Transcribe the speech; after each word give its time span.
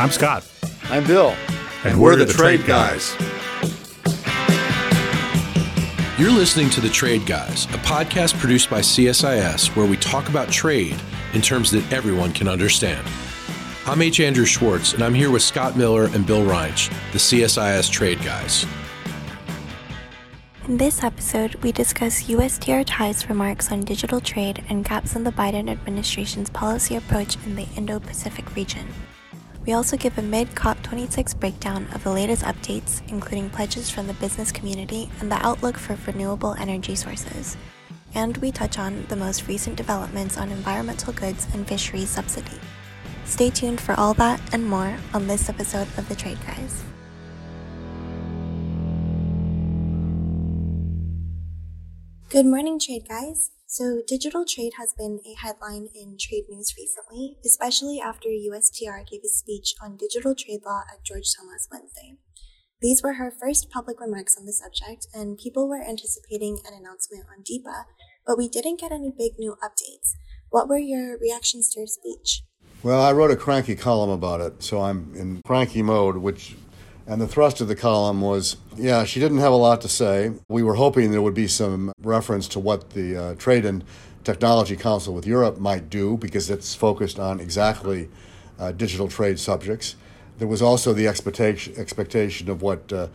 I'm 0.00 0.10
Scott. 0.10 0.50
I'm 0.84 1.06
Bill. 1.06 1.36
And, 1.84 1.92
and 1.92 2.00
we're, 2.00 2.12
we're, 2.12 2.16
the, 2.16 2.24
the 2.24 2.32
Trade, 2.32 2.60
Trade 2.60 2.66
guys. 2.66 3.14
guys. 3.16 3.28
You're 6.18 6.30
listening 6.30 6.70
to 6.70 6.80
The 6.80 6.88
Trade 6.88 7.26
Guys, 7.26 7.66
a 7.66 7.78
podcast 7.80 8.38
produced 8.38 8.70
by 8.70 8.80
CSIS 8.80 9.76
where 9.76 9.84
we 9.84 9.98
talk 9.98 10.30
about 10.30 10.48
trade 10.48 10.96
in 11.34 11.42
terms 11.42 11.70
that 11.72 11.92
everyone 11.92 12.32
can 12.32 12.48
understand. 12.48 13.06
I'm 13.84 14.00
H. 14.00 14.20
Andrew 14.20 14.46
Schwartz, 14.46 14.94
and 14.94 15.02
I'm 15.02 15.12
here 15.12 15.30
with 15.30 15.42
Scott 15.42 15.76
Miller 15.76 16.06
and 16.06 16.26
Bill 16.26 16.46
Reinsch, 16.46 16.88
the 17.12 17.18
CSIS 17.18 17.90
Trade 17.90 18.22
Guys. 18.24 18.64
In 20.66 20.78
this 20.78 21.04
episode, 21.04 21.56
we 21.56 21.72
discuss 21.72 22.22
USTR 22.22 22.84
Tai's 22.86 23.28
remarks 23.28 23.70
on 23.70 23.80
digital 23.80 24.22
trade 24.22 24.64
and 24.70 24.82
gaps 24.82 25.14
in 25.14 25.24
the 25.24 25.32
Biden 25.32 25.68
administration's 25.68 26.48
policy 26.48 26.96
approach 26.96 27.36
in 27.44 27.54
the 27.54 27.66
Indo 27.76 28.00
Pacific 28.00 28.56
region. 28.56 28.86
We 29.66 29.74
also 29.74 29.96
give 29.96 30.16
a 30.16 30.22
mid 30.22 30.48
COP26 30.50 31.38
breakdown 31.38 31.86
of 31.94 32.02
the 32.02 32.10
latest 32.10 32.42
updates, 32.42 33.02
including 33.08 33.50
pledges 33.50 33.90
from 33.90 34.06
the 34.06 34.14
business 34.14 34.50
community 34.50 35.10
and 35.20 35.30
the 35.30 35.44
outlook 35.46 35.76
for 35.76 35.98
renewable 36.06 36.54
energy 36.58 36.94
sources. 36.94 37.56
And 38.14 38.36
we 38.38 38.50
touch 38.50 38.78
on 38.78 39.04
the 39.08 39.16
most 39.16 39.46
recent 39.46 39.76
developments 39.76 40.38
on 40.38 40.50
environmental 40.50 41.12
goods 41.12 41.46
and 41.52 41.68
fisheries 41.68 42.08
subsidy. 42.08 42.58
Stay 43.24 43.50
tuned 43.50 43.80
for 43.80 43.94
all 43.94 44.14
that 44.14 44.40
and 44.52 44.66
more 44.66 44.96
on 45.14 45.26
this 45.26 45.48
episode 45.48 45.86
of 45.96 46.08
The 46.08 46.16
Trade 46.16 46.38
Guys. 46.46 46.82
Good 52.30 52.46
morning, 52.46 52.80
Trade 52.80 53.06
Guys. 53.08 53.50
So, 53.72 54.02
digital 54.04 54.44
trade 54.44 54.72
has 54.78 54.92
been 54.98 55.20
a 55.24 55.40
headline 55.40 55.90
in 55.94 56.16
trade 56.18 56.46
news 56.48 56.74
recently, 56.76 57.36
especially 57.46 58.00
after 58.00 58.28
USTR 58.28 59.08
gave 59.08 59.20
a 59.24 59.28
speech 59.28 59.76
on 59.80 59.96
digital 59.96 60.34
trade 60.34 60.62
law 60.66 60.82
at 60.92 61.04
Georgetown 61.04 61.46
last 61.46 61.68
Wednesday. 61.70 62.16
These 62.82 63.00
were 63.00 63.12
her 63.12 63.30
first 63.30 63.70
public 63.70 64.00
remarks 64.00 64.36
on 64.36 64.44
the 64.44 64.52
subject, 64.52 65.06
and 65.14 65.38
people 65.38 65.68
were 65.68 65.80
anticipating 65.80 66.58
an 66.66 66.74
announcement 66.74 67.26
on 67.30 67.44
DEPA, 67.44 67.84
but 68.26 68.36
we 68.36 68.48
didn't 68.48 68.80
get 68.80 68.90
any 68.90 69.12
big 69.16 69.38
new 69.38 69.54
updates. 69.62 70.16
What 70.48 70.68
were 70.68 70.76
your 70.76 71.16
reactions 71.18 71.72
to 71.74 71.80
her 71.82 71.86
speech? 71.86 72.42
Well, 72.82 73.00
I 73.00 73.12
wrote 73.12 73.30
a 73.30 73.36
cranky 73.36 73.76
column 73.76 74.10
about 74.10 74.40
it, 74.40 74.64
so 74.64 74.80
I'm 74.80 75.14
in 75.14 75.42
cranky 75.46 75.82
mode, 75.82 76.16
which 76.16 76.56
and 77.06 77.20
the 77.20 77.28
thrust 77.28 77.60
of 77.60 77.68
the 77.68 77.76
column 77.76 78.20
was 78.20 78.56
yeah, 78.76 79.04
she 79.04 79.20
didn't 79.20 79.38
have 79.38 79.52
a 79.52 79.56
lot 79.56 79.80
to 79.82 79.88
say. 79.88 80.32
We 80.48 80.62
were 80.62 80.74
hoping 80.74 81.10
there 81.10 81.22
would 81.22 81.34
be 81.34 81.48
some 81.48 81.92
reference 82.02 82.48
to 82.48 82.60
what 82.60 82.90
the 82.90 83.16
uh, 83.16 83.34
Trade 83.34 83.64
and 83.64 83.84
Technology 84.24 84.76
Council 84.76 85.14
with 85.14 85.26
Europe 85.26 85.58
might 85.58 85.90
do 85.90 86.16
because 86.16 86.50
it's 86.50 86.74
focused 86.74 87.18
on 87.18 87.40
exactly 87.40 88.08
uh, 88.58 88.72
digital 88.72 89.08
trade 89.08 89.38
subjects. 89.38 89.96
There 90.38 90.48
was 90.48 90.62
also 90.62 90.92
the 90.92 91.06
expectation, 91.08 91.74
expectation 91.76 92.48
of 92.48 92.62
what 92.62 92.92
uh, 92.92 93.08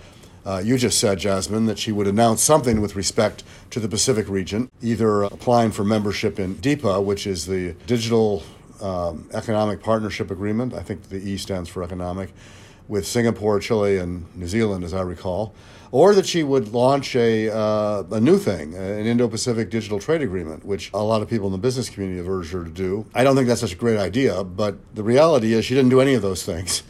uh, 0.46 0.62
you 0.64 0.78
just 0.78 1.00
said, 1.00 1.18
Jasmine, 1.20 1.66
that 1.66 1.80
she 1.80 1.92
would 1.92 2.08
announce 2.08 2.42
something 2.42 2.82
with 2.82 2.96
respect 2.96 3.44
to 3.72 3.80
the 3.80 3.88
Pacific 3.88 4.30
region, 4.30 4.70
either 4.82 5.24
applying 5.24 5.72
for 5.72 5.84
membership 5.84 6.40
in 6.40 6.56
DEPA, 6.56 7.04
which 7.04 7.26
is 7.26 7.48
the 7.48 7.74
Digital 7.88 8.44
um, 8.82 9.28
Economic 9.34 9.82
Partnership 9.82 10.30
Agreement. 10.30 10.74
I 10.74 10.82
think 10.82 11.10
the 11.10 11.18
E 11.18 11.38
stands 11.38 11.68
for 11.68 11.82
economic 11.84 12.32
with 12.88 13.08
Singapore, 13.08 13.60
Chile, 13.60 13.98
and 13.98 14.26
New 14.36 14.48
Zealand, 14.48 14.84
as 14.84 14.94
I 14.94 15.02
recall, 15.02 15.54
or 15.92 16.14
that 16.14 16.26
she 16.26 16.44
would 16.44 16.74
launch 16.74 17.16
a, 17.16 17.50
uh, 17.50 18.04
a 18.12 18.20
new 18.20 18.38
thing, 18.38 18.76
an 18.76 19.06
Indo 19.06 19.28
Pacific 19.28 19.70
Digital 19.70 20.00
Trade 20.00 20.22
Agreement, 20.22 20.66
which 20.66 20.92
a 20.94 21.02
lot 21.02 21.22
of 21.22 21.30
people 21.30 21.48
in 21.48 21.52
the 21.52 21.58
business 21.58 21.90
community 21.90 22.18
have 22.18 22.30
urged 22.30 22.52
her 22.52 22.64
to 22.64 22.70
do. 22.70 23.06
I 23.14 23.24
don't 23.24 23.36
think 23.36 23.48
that's 23.48 23.62
such 23.62 23.74
a 23.74 23.78
great 23.78 23.98
idea, 23.98 24.44
but 24.44 24.76
the 24.96 25.04
reality 25.04 25.54
is 25.54 25.66
she 25.66 25.74
didn't 25.74 25.90
do 25.90 26.02
any 26.02 26.14
of 26.14 26.22
those 26.22 26.44
things. 26.44 26.84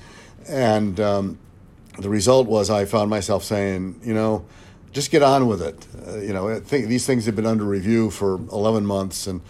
And 0.48 1.00
um, 1.00 1.38
the 1.98 2.10
result 2.10 2.48
was 2.48 2.70
I 2.70 2.86
found 2.86 3.10
myself 3.10 3.44
saying, 3.44 4.00
you 4.04 4.14
know, 4.14 4.46
just 4.92 5.12
get 5.12 5.22
on 5.22 5.48
with 5.48 5.62
it. 5.62 5.86
Uh, 6.08 6.18
you 6.20 6.34
know, 6.34 6.60
think, 6.60 6.88
these 6.88 7.06
things 7.06 7.26
have 7.26 7.36
been 7.36 7.46
under 7.46 7.66
review 7.66 8.10
for 8.10 8.36
11 8.52 8.86
months, 8.86 9.28
and 9.28 9.42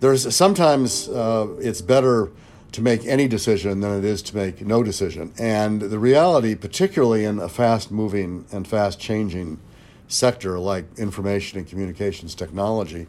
there's 0.00 0.34
sometimes 0.34 1.08
uh, 1.08 1.48
it's 1.60 1.80
better 1.80 2.30
to 2.72 2.80
make 2.80 3.04
any 3.04 3.28
decision 3.28 3.80
than 3.80 3.98
it 3.98 4.04
is 4.04 4.22
to 4.22 4.36
make 4.36 4.62
no 4.62 4.82
decision. 4.82 5.32
And 5.38 5.80
the 5.80 5.98
reality, 5.98 6.54
particularly 6.54 7.24
in 7.24 7.38
a 7.38 7.48
fast 7.48 7.90
moving 7.90 8.46
and 8.50 8.66
fast 8.66 8.98
changing 8.98 9.60
sector 10.08 10.58
like 10.58 10.86
information 10.98 11.58
and 11.58 11.68
communications 11.68 12.34
technology, 12.34 13.06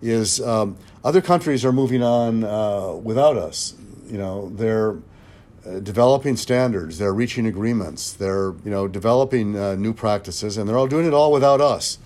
is 0.00 0.40
um, 0.40 0.76
other 1.04 1.20
countries 1.20 1.64
are 1.64 1.72
moving 1.72 2.02
on 2.02 2.42
uh, 2.42 2.92
without 2.92 3.36
us. 3.36 3.74
You 4.06 4.18
know, 4.18 4.48
they're 4.48 4.96
uh, 5.64 5.78
developing 5.80 6.36
standards, 6.36 6.98
they're 6.98 7.14
reaching 7.14 7.46
agreements, 7.46 8.14
they're 8.14 8.54
you 8.64 8.70
know 8.70 8.88
developing 8.88 9.56
uh, 9.56 9.76
new 9.76 9.92
practices, 9.92 10.56
and 10.56 10.68
they're 10.68 10.78
all 10.78 10.88
doing 10.88 11.06
it 11.06 11.14
all 11.14 11.30
without 11.30 11.60
us. 11.60 11.98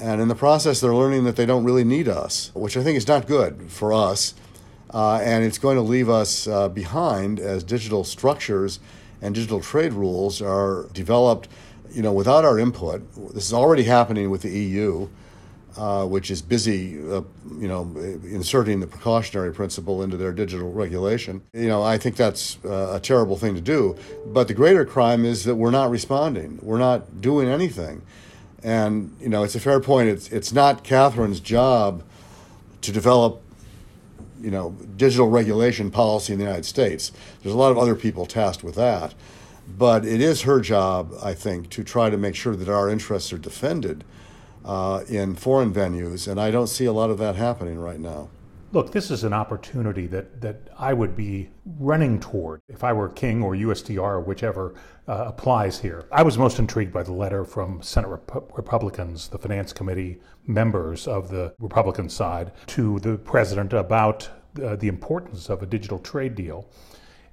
And 0.00 0.20
in 0.20 0.28
the 0.28 0.34
process, 0.34 0.80
they're 0.80 0.94
learning 0.94 1.24
that 1.24 1.36
they 1.36 1.46
don't 1.46 1.64
really 1.64 1.84
need 1.84 2.06
us, 2.06 2.52
which 2.54 2.76
I 2.76 2.82
think 2.82 2.96
is 2.96 3.08
not 3.08 3.26
good 3.26 3.70
for 3.70 3.92
us 3.92 4.34
uh, 4.92 5.20
and 5.22 5.44
it's 5.44 5.58
going 5.58 5.76
to 5.76 5.82
leave 5.82 6.08
us 6.08 6.46
uh, 6.46 6.68
behind 6.68 7.40
as 7.40 7.62
digital 7.62 8.04
structures 8.04 8.80
and 9.20 9.34
digital 9.34 9.60
trade 9.60 9.92
rules 9.92 10.40
are 10.40 10.88
developed, 10.92 11.48
you 11.90 12.02
know, 12.02 12.12
without 12.12 12.44
our 12.44 12.58
input. 12.58 13.02
This 13.34 13.46
is 13.46 13.52
already 13.52 13.82
happening 13.82 14.30
with 14.30 14.42
the 14.42 14.50
EU, 14.50 15.08
uh, 15.76 16.06
which 16.06 16.30
is 16.30 16.40
busy, 16.40 16.98
uh, 16.98 17.22
you 17.58 17.68
know, 17.68 17.82
inserting 18.24 18.80
the 18.80 18.86
precautionary 18.86 19.52
principle 19.52 20.02
into 20.02 20.16
their 20.16 20.32
digital 20.32 20.72
regulation. 20.72 21.42
You 21.52 21.68
know, 21.68 21.82
I 21.82 21.98
think 21.98 22.16
that's 22.16 22.58
uh, 22.64 22.92
a 22.94 23.00
terrible 23.00 23.36
thing 23.36 23.54
to 23.54 23.60
do. 23.60 23.96
But 24.26 24.48
the 24.48 24.54
greater 24.54 24.84
crime 24.84 25.24
is 25.24 25.44
that 25.44 25.56
we're 25.56 25.70
not 25.70 25.90
responding. 25.90 26.58
We're 26.62 26.78
not 26.78 27.20
doing 27.20 27.48
anything. 27.48 28.02
And 28.62 29.16
you 29.20 29.28
know, 29.28 29.44
it's 29.44 29.54
a 29.54 29.60
fair 29.60 29.80
point. 29.80 30.08
It's 30.08 30.28
it's 30.30 30.52
not 30.52 30.82
Katherine's 30.82 31.38
job 31.38 32.02
to 32.80 32.92
develop 32.92 33.40
you 34.40 34.50
know, 34.50 34.70
digital 34.96 35.28
regulation 35.28 35.90
policy 35.90 36.32
in 36.32 36.38
the 36.38 36.44
United 36.44 36.64
States. 36.64 37.12
There's 37.42 37.54
a 37.54 37.58
lot 37.58 37.70
of 37.70 37.78
other 37.78 37.94
people 37.94 38.26
tasked 38.26 38.64
with 38.64 38.74
that. 38.76 39.14
But 39.76 40.06
it 40.06 40.20
is 40.20 40.42
her 40.42 40.60
job, 40.60 41.12
I 41.22 41.34
think, 41.34 41.68
to 41.70 41.84
try 41.84 42.08
to 42.08 42.16
make 42.16 42.34
sure 42.34 42.56
that 42.56 42.68
our 42.68 42.88
interests 42.88 43.32
are 43.32 43.38
defended 43.38 44.02
uh, 44.64 45.04
in 45.08 45.34
foreign 45.34 45.72
venues, 45.72 46.26
and 46.26 46.40
I 46.40 46.50
don't 46.50 46.68
see 46.68 46.86
a 46.86 46.92
lot 46.92 47.10
of 47.10 47.18
that 47.18 47.36
happening 47.36 47.78
right 47.78 48.00
now. 48.00 48.28
Look, 48.70 48.92
this 48.92 49.10
is 49.10 49.24
an 49.24 49.32
opportunity 49.32 50.06
that, 50.08 50.42
that 50.42 50.68
I 50.78 50.92
would 50.92 51.16
be 51.16 51.48
running 51.78 52.20
toward 52.20 52.60
if 52.68 52.84
I 52.84 52.92
were 52.92 53.08
King 53.08 53.42
or 53.42 53.54
USTR 53.54 53.98
or 53.98 54.20
whichever 54.20 54.74
uh, 55.08 55.24
applies 55.28 55.80
here. 55.80 56.04
I 56.12 56.22
was 56.22 56.36
most 56.36 56.58
intrigued 56.58 56.92
by 56.92 57.02
the 57.02 57.14
letter 57.14 57.46
from 57.46 57.80
Senate 57.80 58.08
Rep- 58.08 58.56
Republicans, 58.58 59.28
the 59.28 59.38
Finance 59.38 59.72
Committee 59.72 60.20
members 60.46 61.08
of 61.08 61.30
the 61.30 61.54
Republican 61.58 62.10
side, 62.10 62.52
to 62.66 62.98
the 63.00 63.16
president 63.16 63.72
about 63.72 64.28
uh, 64.62 64.76
the 64.76 64.88
importance 64.88 65.48
of 65.48 65.62
a 65.62 65.66
digital 65.66 65.98
trade 65.98 66.34
deal. 66.34 66.68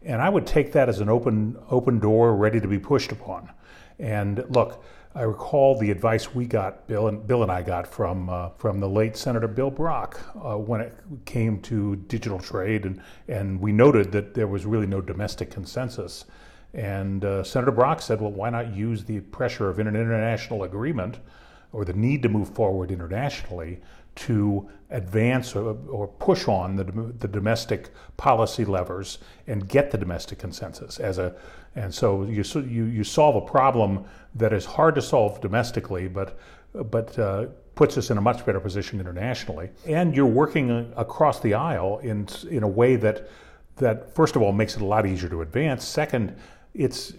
And 0.04 0.22
I 0.22 0.30
would 0.30 0.48
take 0.48 0.72
that 0.72 0.88
as 0.88 1.02
an 1.02 1.10
open, 1.10 1.58
open 1.70 2.00
door 2.00 2.34
ready 2.38 2.62
to 2.62 2.68
be 2.68 2.80
pushed 2.80 3.12
upon. 3.12 3.52
And 4.00 4.46
look, 4.48 4.82
I 5.18 5.22
recall 5.22 5.78
the 5.78 5.92
advice 5.92 6.36
we 6.36 6.46
got, 6.46 6.88
Bill 6.88 7.08
and 7.08 7.26
Bill 7.26 7.42
and 7.42 7.50
I 7.50 7.62
got 7.62 7.88
from 7.88 8.30
uh, 8.30 8.50
from 8.58 8.82
the 8.82 8.90
late 8.90 9.16
Senator 9.16 9.48
Bill 9.48 9.72
Brock 9.72 10.20
uh, 10.36 10.58
when 10.58 10.82
it 10.82 10.94
came 11.24 11.62
to 11.62 11.96
digital 11.96 12.38
trade, 12.38 12.86
and 12.86 13.02
and 13.30 13.62
we 13.62 13.72
noted 13.72 14.12
that 14.12 14.34
there 14.34 14.48
was 14.48 14.66
really 14.66 14.88
no 14.88 15.00
domestic 15.00 15.50
consensus. 15.50 16.26
And 16.74 17.24
uh, 17.24 17.46
Senator 17.46 17.72
Brock 17.72 18.02
said, 18.02 18.20
well, 18.20 18.34
why 18.34 18.50
not 18.50 18.76
use 18.76 19.06
the 19.06 19.22
pressure 19.22 19.70
of 19.70 19.80
an 19.80 19.88
international 19.88 20.64
agreement 20.64 21.20
or 21.72 21.86
the 21.86 21.94
need 21.94 22.22
to 22.24 22.28
move 22.28 22.50
forward 22.50 22.92
internationally 22.92 23.80
to 24.16 24.70
advance 24.92 25.56
or, 25.56 25.78
or 25.90 26.08
push 26.08 26.48
on 26.48 26.76
the, 26.76 26.84
the 26.84 27.28
domestic 27.28 27.90
policy 28.18 28.64
levers 28.64 29.18
and 29.48 29.68
get 29.68 29.92
the 29.92 29.98
domestic 29.98 30.40
consensus 30.40 31.00
as 31.00 31.18
a 31.18 31.36
and 31.76 31.94
so 31.94 32.24
you 32.24 32.44
you 32.62 32.86
you 32.86 33.04
solve 33.04 33.36
a 33.36 33.42
problem 33.42 34.06
that 34.36 34.54
is 34.54 34.66
hard 34.66 34.96
to 34.96 35.02
solve 35.02 35.42
domestically, 35.42 36.08
but 36.08 36.40
but 36.74 37.18
uh, 37.20 37.48
puts 37.76 37.98
us 37.98 38.10
in 38.10 38.18
a 38.18 38.22
much 38.22 38.46
better 38.46 38.60
position 38.60 39.00
internationally. 39.00 39.70
And 39.86 40.16
you're 40.16 40.26
working 40.26 40.94
across 40.96 41.42
the 41.42 41.54
aisle 41.54 42.00
in 42.00 42.28
in 42.50 42.64
a 42.64 42.68
way 42.68 42.96
that 42.96 43.30
that 43.78 44.16
first 44.16 44.38
of 44.38 44.42
all 44.42 44.54
makes 44.54 44.76
it 44.76 44.82
a 44.82 44.86
lot 44.86 45.06
easier 45.06 45.30
to 45.30 45.42
advance. 45.42 45.86
Second, 45.86 46.38
it's 46.74 47.14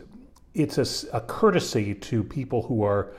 it's 0.55 0.79
a, 0.79 1.17
a 1.17 1.21
courtesy 1.21 1.95
to 1.95 2.25
people 2.25 2.63
who 2.63 2.83
are 2.83 3.13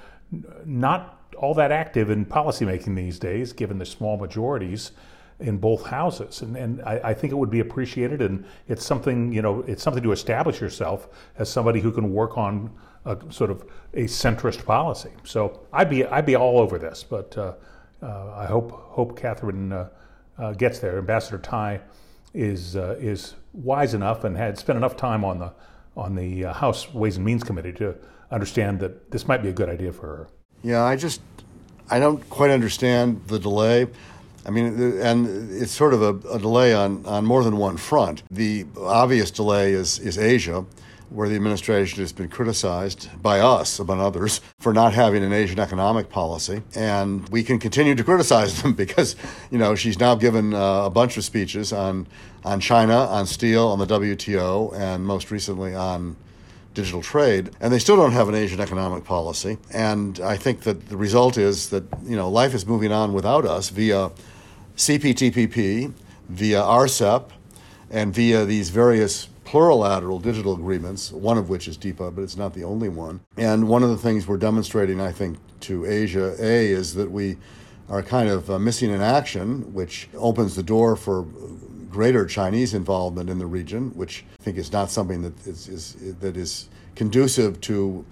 not 0.66 1.17
all 1.38 1.54
that 1.56 1.72
active 1.72 2.10
in 2.10 2.25
policymaking 2.25 2.95
these 2.95 3.19
days, 3.19 3.54
given 3.54 3.78
the 3.78 3.86
small 3.86 4.18
majorities 4.18 4.92
in 5.39 5.57
both 5.57 5.86
houses, 5.86 6.42
and 6.42 6.56
and 6.56 6.81
I, 6.81 7.00
I, 7.04 7.13
think 7.13 7.31
it 7.31 7.36
would 7.36 7.51
be 7.51 7.60
appreciated, 7.60 8.22
and 8.22 8.44
it's 8.68 8.84
something 8.84 9.31
you 9.31 9.42
know 9.42 9.62
it's 9.68 9.84
something 9.84 10.01
to 10.04 10.12
establish 10.12 10.60
yourself 10.60 11.10
as 11.38 11.50
somebody 11.50 11.80
who 11.80 11.92
can 11.92 12.12
work 12.12 12.38
on 12.38 12.72
a 13.06 13.18
sort 13.30 13.51
of 13.51 13.63
a 13.94 14.06
centrist 14.06 14.66
policy. 14.66 15.12
So 15.24 15.62
I'd 15.72 15.89
be 15.89 16.06
I'd 16.06 16.25
be 16.25 16.36
all 16.36 16.60
over 16.60 16.80
this, 16.80 17.04
but 17.04 17.38
uh, 17.38 17.54
uh, 18.01 18.33
I 18.36 18.45
hope 18.48 18.72
hope 18.72 19.19
Katherine 19.19 19.72
uh, 19.72 19.90
uh 20.40 20.54
gets 20.54 20.80
there. 20.80 20.98
Ambassador 20.98 21.38
Tai 21.38 21.81
is 22.33 22.75
uh, 22.75 22.98
is 23.00 23.36
wise 23.54 23.94
enough 23.94 24.24
and 24.24 24.36
had 24.36 24.57
spent 24.57 24.78
enough 24.78 24.95
time 24.95 25.24
on 25.24 25.40
the 25.40 25.54
on 25.95 26.16
the 26.16 26.45
uh, 26.45 26.54
House 26.54 26.94
Ways 26.94 27.18
and 27.18 27.25
Means 27.25 27.44
Committee 27.44 27.74
to 27.74 27.95
understand 28.31 28.80
that 28.80 29.12
this 29.12 29.28
might 29.28 29.42
be 29.42 29.50
a 29.50 29.54
good 29.54 29.69
idea 29.69 29.92
for 29.94 30.07
her. 30.07 30.28
Yeah, 30.63 30.83
I 30.83 30.95
just 30.95 31.21
I 31.89 32.00
don't 32.00 32.27
quite 32.30 32.51
understand 32.51 33.21
the 33.27 33.39
delay. 33.39 33.88
I 34.45 34.50
mean, 34.50 35.00
and 35.01 35.51
it's 35.51 35.71
sort 35.71 35.94
of 35.94 36.01
a, 36.01 36.30
a, 36.30 36.39
delay 36.39 36.74
on, 36.74 37.06
on 37.06 37.25
more 37.25 37.44
than 37.44 37.57
one 37.57 37.75
front. 37.75 38.24
The 38.31 38.65
obvious 38.77 39.30
delay 39.30 39.74
is, 39.74 40.00
is 40.00 40.18
Asia, 40.18 40.65
where 41.09 41.27
the 41.27 41.36
administration 41.36 42.00
has 42.00 42.13
been 42.13 42.30
criticized 42.30 43.09
by 43.21 43.42
us, 43.42 43.77
among 43.80 44.00
others, 44.00 44.39
for 44.59 44.74
not 44.74 44.94
having 44.94 45.21
an 45.24 45.33
Asian 45.33 45.59
economic 45.59 46.09
policy. 46.09 46.62
And 46.75 47.27
we 47.27 47.44
can 47.44 47.59
continue 47.59 47.94
to 47.95 48.04
criticize 48.06 48.62
them 48.62 48.74
because, 48.83 49.18
you 49.51 49.57
know, 49.57 49.75
she's 49.75 50.00
now 50.00 50.15
given 50.15 50.54
uh, 50.54 50.83
a 50.83 50.89
bunch 50.89 51.18
of 51.18 51.25
speeches 51.25 51.74
on, 51.74 52.07
on 52.45 52.62
China, 52.62 52.95
on 52.95 53.25
steel, 53.25 53.68
on 53.68 53.80
the 53.80 53.88
WTO, 53.88 54.74
and 54.74 55.06
most 55.06 55.30
recently 55.30 55.75
on 55.75 56.15
digital 56.78 57.02
trade, 57.02 57.50
and 57.60 57.74
they 57.74 57.80
still 57.80 57.96
don't 57.96 58.12
have 58.12 58.30
an 58.30 58.36
Asian 58.36 58.60
economic 58.60 59.04
policy. 59.04 59.58
And 59.74 60.20
I 60.20 60.38
think 60.38 60.62
that 60.62 60.90
the 60.90 60.96
result 60.96 61.36
is 61.36 61.70
that 61.72 61.84
you 62.04 62.16
know 62.16 62.30
life 62.30 62.54
is 62.54 62.66
moving 62.68 62.92
on 62.92 63.14
without 63.14 63.46
us 63.46 63.70
via 63.70 64.12
CPTPP, 64.76 65.92
via 66.30 66.62
RCEP, 66.62 67.32
and 67.90 68.14
via 68.14 68.46
these 68.46 68.70
various 68.70 69.28
plurilateral 69.44 70.22
digital 70.22 70.54
agreements, 70.54 71.12
one 71.12 71.38
of 71.38 71.50
which 71.50 71.68
is 71.68 71.78
DEPA, 71.78 72.14
but 72.14 72.22
it's 72.22 72.38
not 72.38 72.54
the 72.54 72.64
only 72.64 72.90
one. 72.90 73.22
And 73.38 73.68
one 73.68 73.82
of 73.82 73.90
the 73.90 73.98
things 73.98 74.28
we're 74.28 74.38
demonstrating, 74.38 75.02
I 75.02 75.12
think, 75.12 75.38
to 75.62 75.86
Asia, 75.86 76.36
A, 76.38 76.68
is 76.68 76.94
that 76.96 77.10
we 77.10 77.38
are 77.90 78.04
kind 78.04 78.30
of 78.30 78.52
uh, 78.52 78.60
missing 78.60 78.92
in 78.92 79.02
action, 79.02 79.74
which 79.74 80.10
opens 80.16 80.56
the 80.56 80.64
door 80.64 80.96
for 80.98 81.26
greater 81.89 82.25
Chinese 82.25 82.74
involvement 82.74 83.30
in 83.30 83.39
the 83.39 83.45
region, 83.45 83.92
which 83.92 84.25
I 84.39 84.44
think 84.44 84.57
is 84.57 84.72
not 84.72 84.89
something 84.89 85.22
that 85.22 85.48
is, 85.48 85.68
is 85.68 86.16
that 86.19 86.38
is 86.38 86.69
conducive 86.95 87.62
to 87.62 88.06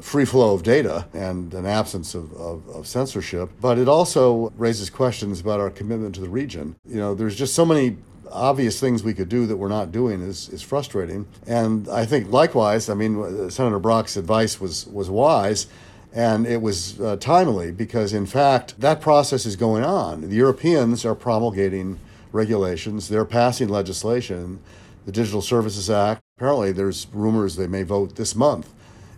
free 0.00 0.24
flow 0.24 0.54
of 0.54 0.62
data 0.62 1.06
and 1.12 1.54
an 1.54 1.66
absence 1.66 2.14
of, 2.14 2.32
of, 2.32 2.68
of, 2.70 2.86
censorship. 2.86 3.50
But 3.60 3.78
it 3.78 3.88
also 3.88 4.52
raises 4.56 4.90
questions 4.90 5.40
about 5.40 5.60
our 5.60 5.70
commitment 5.70 6.14
to 6.16 6.20
the 6.20 6.28
region. 6.28 6.74
You 6.84 6.96
know, 6.96 7.14
there's 7.14 7.36
just 7.36 7.54
so 7.54 7.64
many 7.64 7.98
obvious 8.30 8.80
things 8.80 9.04
we 9.04 9.14
could 9.14 9.28
do 9.28 9.46
that 9.46 9.56
we're 9.56 9.68
not 9.68 9.92
doing 9.92 10.22
is, 10.22 10.48
is 10.48 10.62
frustrating. 10.62 11.26
And 11.46 11.88
I 11.88 12.06
think 12.06 12.32
likewise, 12.32 12.88
I 12.88 12.94
mean, 12.94 13.50
Senator 13.50 13.78
Brock's 13.78 14.16
advice 14.16 14.60
was, 14.60 14.86
was 14.86 15.10
wise. 15.10 15.66
And 16.14 16.46
it 16.46 16.60
was 16.60 17.00
uh, 17.00 17.16
timely 17.16 17.70
because, 17.70 18.12
in 18.12 18.26
fact, 18.26 18.78
that 18.80 19.00
process 19.00 19.46
is 19.46 19.56
going 19.56 19.82
on. 19.82 20.28
The 20.28 20.36
Europeans 20.36 21.06
are 21.06 21.14
promulgating 21.14 21.98
regulations, 22.32 23.08
they're 23.08 23.24
passing 23.24 23.68
legislation, 23.68 24.60
the 25.06 25.12
Digital 25.12 25.42
Services 25.42 25.90
Act. 25.90 26.22
Apparently, 26.36 26.72
there's 26.72 27.06
rumors 27.12 27.56
they 27.56 27.66
may 27.66 27.82
vote 27.82 28.16
this 28.16 28.34
month 28.34 28.72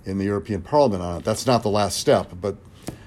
in 0.05 0.19
the 0.19 0.25
European 0.25 0.63
Parliament 0.63 1.03
on 1.03 1.19
it. 1.19 1.25
That's 1.25 1.47
not 1.47 1.63
the 1.63 1.71
last 1.71 1.99
step, 1.99 2.33
but 2.41 2.57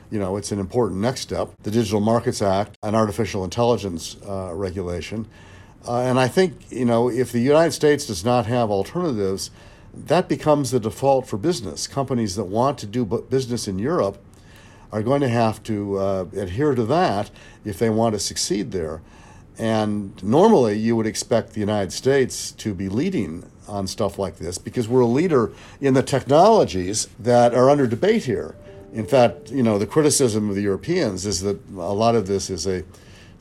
you 0.10 0.20
know 0.20 0.38
it's 0.38 0.52
an 0.52 0.60
important 0.60 1.02
next 1.02 1.22
step. 1.22 1.52
The 1.64 1.72
Digital 1.72 2.00
Markets 2.00 2.42
Act, 2.42 2.78
an 2.84 2.96
artificial 2.96 3.44
intelligence 3.44 4.18
uh, 4.28 4.52
regulation, 4.54 5.28
uh, 5.88 6.02
and 6.02 6.20
I 6.20 6.28
think 6.28 6.72
you 6.72 6.86
know 6.86 7.10
if 7.10 7.32
the 7.32 7.42
United 7.42 7.72
States 7.72 8.06
does 8.06 8.24
not 8.24 8.46
have 8.46 8.72
alternatives, 8.72 9.52
that 9.94 10.28
becomes 10.28 10.72
the 10.72 10.80
default 10.80 11.28
for 11.28 11.38
business. 11.38 11.88
Companies 11.88 12.36
that 12.36 12.46
want 12.46 12.78
to 12.80 12.86
do 12.86 13.06
business 13.06 13.68
in 13.68 13.80
Europe 13.80 14.18
are 14.92 15.04
going 15.04 15.22
to 15.22 15.30
have 15.30 15.62
to 15.64 15.98
uh, 15.98 16.26
adhere 16.36 16.74
to 16.74 16.86
that 16.86 17.30
if 17.66 17.78
they 17.78 17.90
want 17.90 18.14
to 18.14 18.20
succeed 18.20 18.72
there. 18.72 19.02
And 19.60 20.22
normally, 20.24 20.78
you 20.78 20.96
would 20.96 21.08
expect 21.08 21.54
the 21.54 21.60
United 21.60 21.92
States 21.92 22.52
to 22.54 22.74
be 22.74 22.90
leading 22.90 23.50
on 23.68 23.88
stuff 23.88 24.18
like 24.18 24.38
this 24.38 24.58
because 24.58 24.88
we're 24.88 25.02
a 25.02 25.08
leader 25.08 25.52
in 25.82 25.94
the 25.94 26.04
technologies 26.04 27.08
that 27.20 27.54
are 27.54 27.70
under 27.70 27.88
debate 27.88 28.26
here. 28.26 28.56
In 28.94 29.06
fact, 29.06 29.52
you 29.52 29.64
know, 29.64 29.78
the 29.78 29.88
criticism 29.88 30.50
of 30.50 30.56
the 30.56 30.62
Europeans 30.62 31.26
is 31.26 31.42
that 31.42 31.60
a 31.72 31.94
lot 31.94 32.16
of 32.16 32.28
this 32.28 32.50
is 32.50 32.66
a 32.66 32.84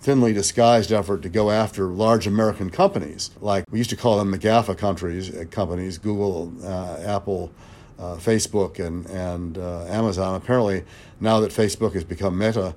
thinly 0.01 0.33
disguised 0.33 0.93
effort 0.93 1.23
to 1.23 1.29
go 1.29 1.51
after 1.51 1.87
large 1.87 2.27
American 2.27 2.71
companies. 2.71 3.31
Like 3.41 3.65
we 3.71 3.79
used 3.79 3.91
to 3.91 3.97
call 3.97 4.19
them 4.19 4.33
McGAFA 4.33 4.77
countries, 4.77 5.35
uh, 5.35 5.45
companies, 5.51 5.99
Google, 5.99 6.53
uh, 6.63 6.99
Apple, 7.05 7.51
uh, 7.99 8.17
Facebook, 8.17 8.79
and, 8.79 9.07
and 9.07 9.59
uh, 9.59 9.85
Amazon. 9.87 10.35
Apparently, 10.35 10.85
now 11.21 11.41
that 11.41 11.51
Facebook 11.51 11.95
has 11.95 12.05
become 12.05 12.37
Meta, 12.37 12.75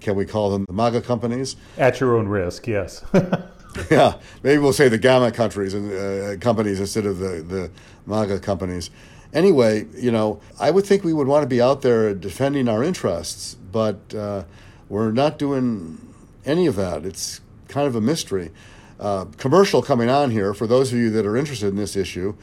can 0.00 0.14
we 0.14 0.24
call 0.24 0.50
them 0.50 0.64
the 0.66 0.72
MAGA 0.72 1.02
companies? 1.02 1.56
At 1.76 2.00
your 2.00 2.16
own 2.16 2.28
risk, 2.28 2.66
yes. 2.66 3.04
yeah, 3.90 4.14
maybe 4.42 4.58
we'll 4.58 4.72
say 4.72 4.88
the 4.88 4.98
Gamma 4.98 5.30
countries 5.32 5.74
and 5.74 5.92
uh, 5.92 6.36
companies 6.40 6.80
instead 6.80 7.06
of 7.06 7.18
the 7.18 7.42
the 7.42 7.70
MAGA 8.06 8.40
companies. 8.40 8.90
Anyway, 9.32 9.86
you 9.96 10.10
know, 10.10 10.40
I 10.58 10.70
would 10.70 10.84
think 10.84 11.04
we 11.04 11.12
would 11.12 11.28
want 11.28 11.42
to 11.42 11.48
be 11.48 11.62
out 11.62 11.82
there 11.82 12.14
defending 12.14 12.68
our 12.68 12.82
interests, 12.82 13.54
but 13.70 14.12
uh, 14.14 14.44
we're 14.88 15.12
not 15.12 15.38
doing 15.38 15.98
any 16.44 16.66
of 16.66 16.74
that. 16.76 17.04
It's 17.04 17.40
kind 17.68 17.86
of 17.86 17.94
a 17.94 18.00
mystery. 18.00 18.50
Uh, 18.98 19.26
commercial 19.36 19.82
coming 19.82 20.10
on 20.10 20.30
here 20.30 20.52
for 20.52 20.66
those 20.66 20.92
of 20.92 20.98
you 20.98 21.10
that 21.10 21.24
are 21.24 21.36
interested 21.36 21.68
in 21.68 21.76
this 21.76 21.96
issue. 21.96 22.34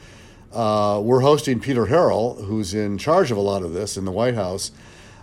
Uh, 0.52 0.98
we're 1.02 1.20
hosting 1.20 1.60
Peter 1.60 1.86
Harrell, 1.86 2.42
who's 2.44 2.72
in 2.72 2.96
charge 2.96 3.30
of 3.30 3.36
a 3.36 3.40
lot 3.40 3.62
of 3.62 3.74
this 3.74 3.96
in 3.96 4.06
the 4.06 4.10
White 4.10 4.34
House, 4.34 4.72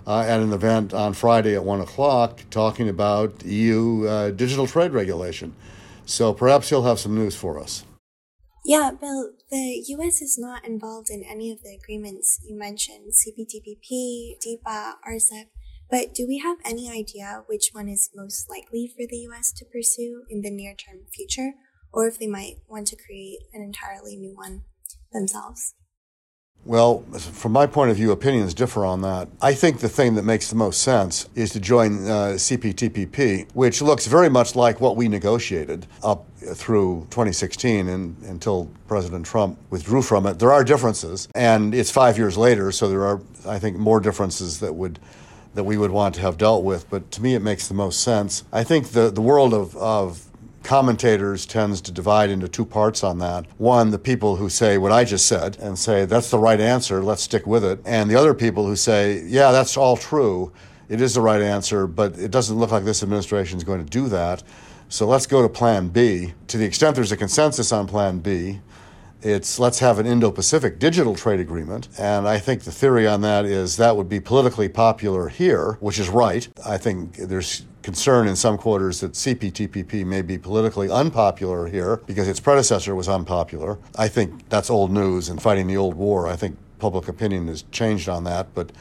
uh, 0.07 0.19
at 0.19 0.39
an 0.39 0.53
event 0.53 0.93
on 0.93 1.13
Friday 1.13 1.55
at 1.55 1.63
one 1.63 1.81
o'clock, 1.81 2.41
talking 2.49 2.89
about 2.89 3.43
EU 3.45 4.05
uh, 4.05 4.31
digital 4.31 4.67
trade 4.67 4.91
regulation. 4.91 5.55
So 6.05 6.33
perhaps 6.33 6.69
he'll 6.69 6.83
have 6.83 6.99
some 6.99 7.15
news 7.15 7.35
for 7.35 7.59
us. 7.59 7.83
Yeah, 8.63 8.91
Bill, 8.99 9.31
the 9.51 9.83
US 9.89 10.21
is 10.21 10.37
not 10.39 10.65
involved 10.65 11.09
in 11.09 11.23
any 11.23 11.51
of 11.51 11.61
the 11.61 11.77
agreements 11.81 12.39
you 12.47 12.57
mentioned 12.57 13.13
CPTPP, 13.13 14.37
DEPA, 14.43 14.93
RCEP. 15.07 15.47
But 15.89 16.15
do 16.15 16.25
we 16.27 16.39
have 16.39 16.57
any 16.65 16.89
idea 16.89 17.43
which 17.45 17.69
one 17.73 17.87
is 17.87 18.09
most 18.15 18.49
likely 18.49 18.87
for 18.87 19.05
the 19.07 19.17
US 19.29 19.51
to 19.53 19.65
pursue 19.65 20.23
in 20.29 20.41
the 20.41 20.49
near 20.49 20.73
term 20.73 21.01
future, 21.13 21.53
or 21.93 22.07
if 22.07 22.17
they 22.17 22.27
might 22.27 22.55
want 22.67 22.87
to 22.87 22.95
create 22.95 23.39
an 23.53 23.61
entirely 23.61 24.15
new 24.15 24.35
one 24.35 24.63
themselves? 25.11 25.75
Well, 26.65 27.01
from 27.19 27.51
my 27.51 27.67
point 27.67 27.91
of 27.91 27.97
view, 27.97 28.11
opinions 28.11 28.55
differ 28.55 28.85
on 28.85 29.01
that. 29.01 29.27
I 29.39 29.53
think 29.53 29.81
the 29.81 29.89
thing 29.89 30.15
that 30.15 30.23
makes 30.23 30.49
the 30.49 30.55
most 30.55 30.81
sense 30.81 31.29
is 31.35 31.51
to 31.51 31.59
join 31.59 32.05
uh, 32.05 32.33
CPTPP, 32.37 33.51
which 33.53 33.83
looks 33.83 34.07
very 34.07 34.29
much 34.29 34.55
like 34.55 34.81
what 34.81 34.95
we 34.95 35.07
negotiated 35.07 35.85
up 36.01 36.25
through 36.39 37.05
2016 37.11 37.87
and 37.87 38.17
until 38.23 38.71
President 38.87 39.27
Trump 39.27 39.59
withdrew 39.69 40.01
from 40.01 40.25
it. 40.25 40.39
There 40.39 40.51
are 40.51 40.63
differences, 40.63 41.27
and 41.35 41.75
it's 41.75 41.91
five 41.91 42.17
years 42.17 42.35
later, 42.35 42.71
so 42.71 42.89
there 42.89 43.05
are, 43.05 43.21
I 43.47 43.59
think, 43.59 43.77
more 43.77 43.99
differences 43.99 44.59
that 44.61 44.73
would 44.73 44.99
that 45.53 45.63
we 45.63 45.77
would 45.77 45.91
want 45.91 46.15
to 46.15 46.21
have 46.21 46.37
dealt 46.37 46.65
with. 46.65 46.89
But 46.89 47.11
to 47.11 47.21
me, 47.21 47.33
it 47.35 47.41
makes 47.41 47.67
the 47.67 47.75
most 47.75 48.01
sense. 48.01 48.43
I 48.51 48.63
think 48.63 48.87
the 48.87 49.11
the 49.11 49.21
world 49.21 49.53
of, 49.53 49.77
of 49.77 50.25
commentators 50.65 51.45
tends 51.45 51.79
to 51.81 51.91
divide 51.91 52.29
into 52.29 52.47
two 52.47 52.65
parts 52.65 53.03
on 53.03 53.19
that. 53.19 53.45
One, 53.57 53.91
the 53.91 53.99
people 53.99 54.35
who 54.35 54.49
say 54.49 54.77
what 54.77 54.91
I 54.91 55.05
just 55.05 55.27
said 55.27 55.57
and 55.59 55.77
say 55.79 56.05
that's 56.05 56.29
the 56.29 56.39
right 56.39 56.59
answer, 56.59 57.03
let's 57.03 57.21
stick 57.21 57.47
with 57.47 57.63
it. 57.63 57.79
And 57.85 58.09
the 58.09 58.15
other 58.15 58.33
people 58.33 58.65
who 58.65 58.75
say, 58.75 59.23
yeah, 59.25 59.51
that's 59.51 59.77
all 59.77 59.95
true. 59.95 60.51
It 60.89 61.01
is 61.01 61.13
the 61.13 61.21
right 61.21 61.41
answer, 61.41 61.87
but 61.87 62.17
it 62.17 62.31
doesn't 62.31 62.57
look 62.57 62.71
like 62.71 62.83
this 62.83 63.03
administration 63.03 63.57
is 63.57 63.63
going 63.63 63.83
to 63.83 63.89
do 63.89 64.07
that. 64.09 64.43
So 64.89 65.07
let's 65.07 65.25
go 65.25 65.41
to 65.41 65.49
plan 65.49 65.87
B. 65.89 66.33
To 66.47 66.57
the 66.57 66.65
extent 66.65 66.95
there's 66.95 67.11
a 67.11 67.17
consensus 67.17 67.71
on 67.71 67.87
plan 67.87 68.19
B, 68.19 68.59
it's 69.25 69.57
let's 69.57 69.79
have 69.79 69.97
an 69.97 70.05
Indo 70.05 70.29
Pacific 70.29 70.77
digital 70.77 71.15
trade 71.15 71.39
agreement. 71.39 71.89
And 71.97 72.27
I 72.27 72.37
think 72.37 72.61
the 72.61 72.71
theory 72.71 73.07
on 73.07 73.21
that 73.21 73.43
is 73.45 73.75
that 73.77 73.97
would 73.97 74.07
be 74.07 74.19
politically 74.19 74.69
popular 74.69 75.29
here, 75.29 75.77
which 75.79 75.97
is 75.97 76.09
right. 76.09 76.47
I 76.63 76.77
think 76.77 77.15
there's 77.15 77.65
concern 77.81 78.27
in 78.27 78.35
some 78.35 78.55
quarters 78.55 78.99
that 78.99 79.13
CPTPP 79.13 80.05
may 80.05 80.21
be 80.21 80.37
politically 80.37 80.91
unpopular 80.91 81.65
here 81.67 81.97
because 82.05 82.27
its 82.27 82.39
predecessor 82.39 82.93
was 82.93 83.09
unpopular. 83.09 83.79
I 83.97 84.07
think 84.09 84.47
that's 84.49 84.69
old 84.69 84.91
news 84.91 85.29
and 85.29 85.41
fighting 85.41 85.65
the 85.65 85.77
old 85.77 85.95
war. 85.95 86.27
I 86.27 86.35
think 86.35 86.55
public 86.77 87.07
opinion 87.07 87.47
has 87.47 87.63
changed 87.71 88.07
on 88.07 88.25
that, 88.25 88.53
but 88.53 88.71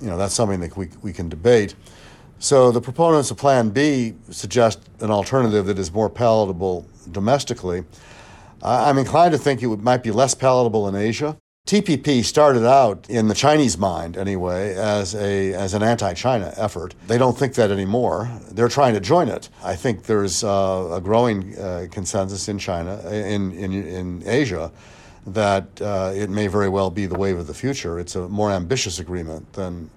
you 0.00 0.08
know 0.08 0.18
that's 0.18 0.34
something 0.34 0.58
that 0.60 0.76
we, 0.76 0.88
we 1.02 1.12
can 1.12 1.28
debate. 1.28 1.76
So 2.40 2.72
the 2.72 2.80
proponents 2.80 3.30
of 3.30 3.36
Plan 3.36 3.70
B 3.70 4.14
suggest 4.30 4.80
an 5.00 5.12
alternative 5.12 5.66
that 5.66 5.78
is 5.78 5.92
more 5.92 6.10
palatable 6.10 6.86
domestically. 7.12 7.84
I'm 8.66 8.98
inclined 8.98 9.32
to 9.32 9.38
think 9.38 9.62
it 9.62 9.68
might 9.80 10.02
be 10.02 10.10
less 10.10 10.34
palatable 10.34 10.88
in 10.88 10.96
Asia. 10.96 11.38
TPP 11.66 12.24
started 12.24 12.64
out 12.64 13.08
in 13.08 13.26
the 13.26 13.34
Chinese 13.34 13.76
mind, 13.76 14.16
anyway, 14.16 14.74
as 14.76 15.16
a 15.16 15.52
as 15.52 15.74
an 15.74 15.82
anti-China 15.82 16.52
effort. 16.56 16.94
They 17.08 17.18
don't 17.18 17.36
think 17.36 17.54
that 17.54 17.72
anymore. 17.72 18.30
They're 18.52 18.68
trying 18.68 18.94
to 18.94 19.00
join 19.00 19.28
it. 19.28 19.48
I 19.64 19.74
think 19.74 20.04
there's 20.04 20.44
uh, 20.44 20.90
a 20.92 21.00
growing 21.00 21.58
uh, 21.58 21.86
consensus 21.90 22.48
in 22.48 22.58
China, 22.58 23.00
in 23.10 23.50
in, 23.52 23.72
in 23.72 24.22
Asia, 24.26 24.70
that 25.26 25.80
uh, 25.80 26.12
it 26.14 26.30
may 26.30 26.46
very 26.46 26.68
well 26.68 26.88
be 26.88 27.06
the 27.06 27.18
wave 27.18 27.36
of 27.36 27.48
the 27.48 27.54
future. 27.54 27.98
It's 27.98 28.14
a 28.14 28.28
more 28.28 28.52
ambitious 28.52 29.00
agreement 29.00 29.52
than 29.54 29.90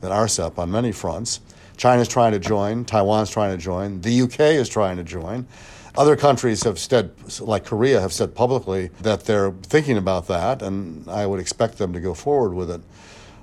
than 0.00 0.12
RCEP 0.12 0.58
on 0.58 0.70
many 0.70 0.92
fronts. 0.92 1.40
China's 1.76 2.08
trying 2.08 2.32
to 2.32 2.38
join. 2.38 2.84
Taiwan's 2.84 3.30
trying 3.30 3.56
to 3.56 3.62
join. 3.62 4.00
The 4.00 4.22
UK 4.22 4.40
is 4.40 4.68
trying 4.68 4.96
to 4.96 5.04
join. 5.04 5.46
Other 5.96 6.16
countries 6.16 6.62
have 6.64 6.78
said, 6.78 7.12
like 7.40 7.64
Korea, 7.64 8.00
have 8.00 8.12
said 8.12 8.34
publicly 8.34 8.90
that 9.00 9.24
they're 9.24 9.52
thinking 9.62 9.96
about 9.96 10.28
that, 10.28 10.60
and 10.60 11.08
I 11.08 11.24
would 11.26 11.40
expect 11.40 11.78
them 11.78 11.92
to 11.94 12.00
go 12.00 12.12
forward 12.12 12.52
with 12.52 12.70
it. 12.70 12.82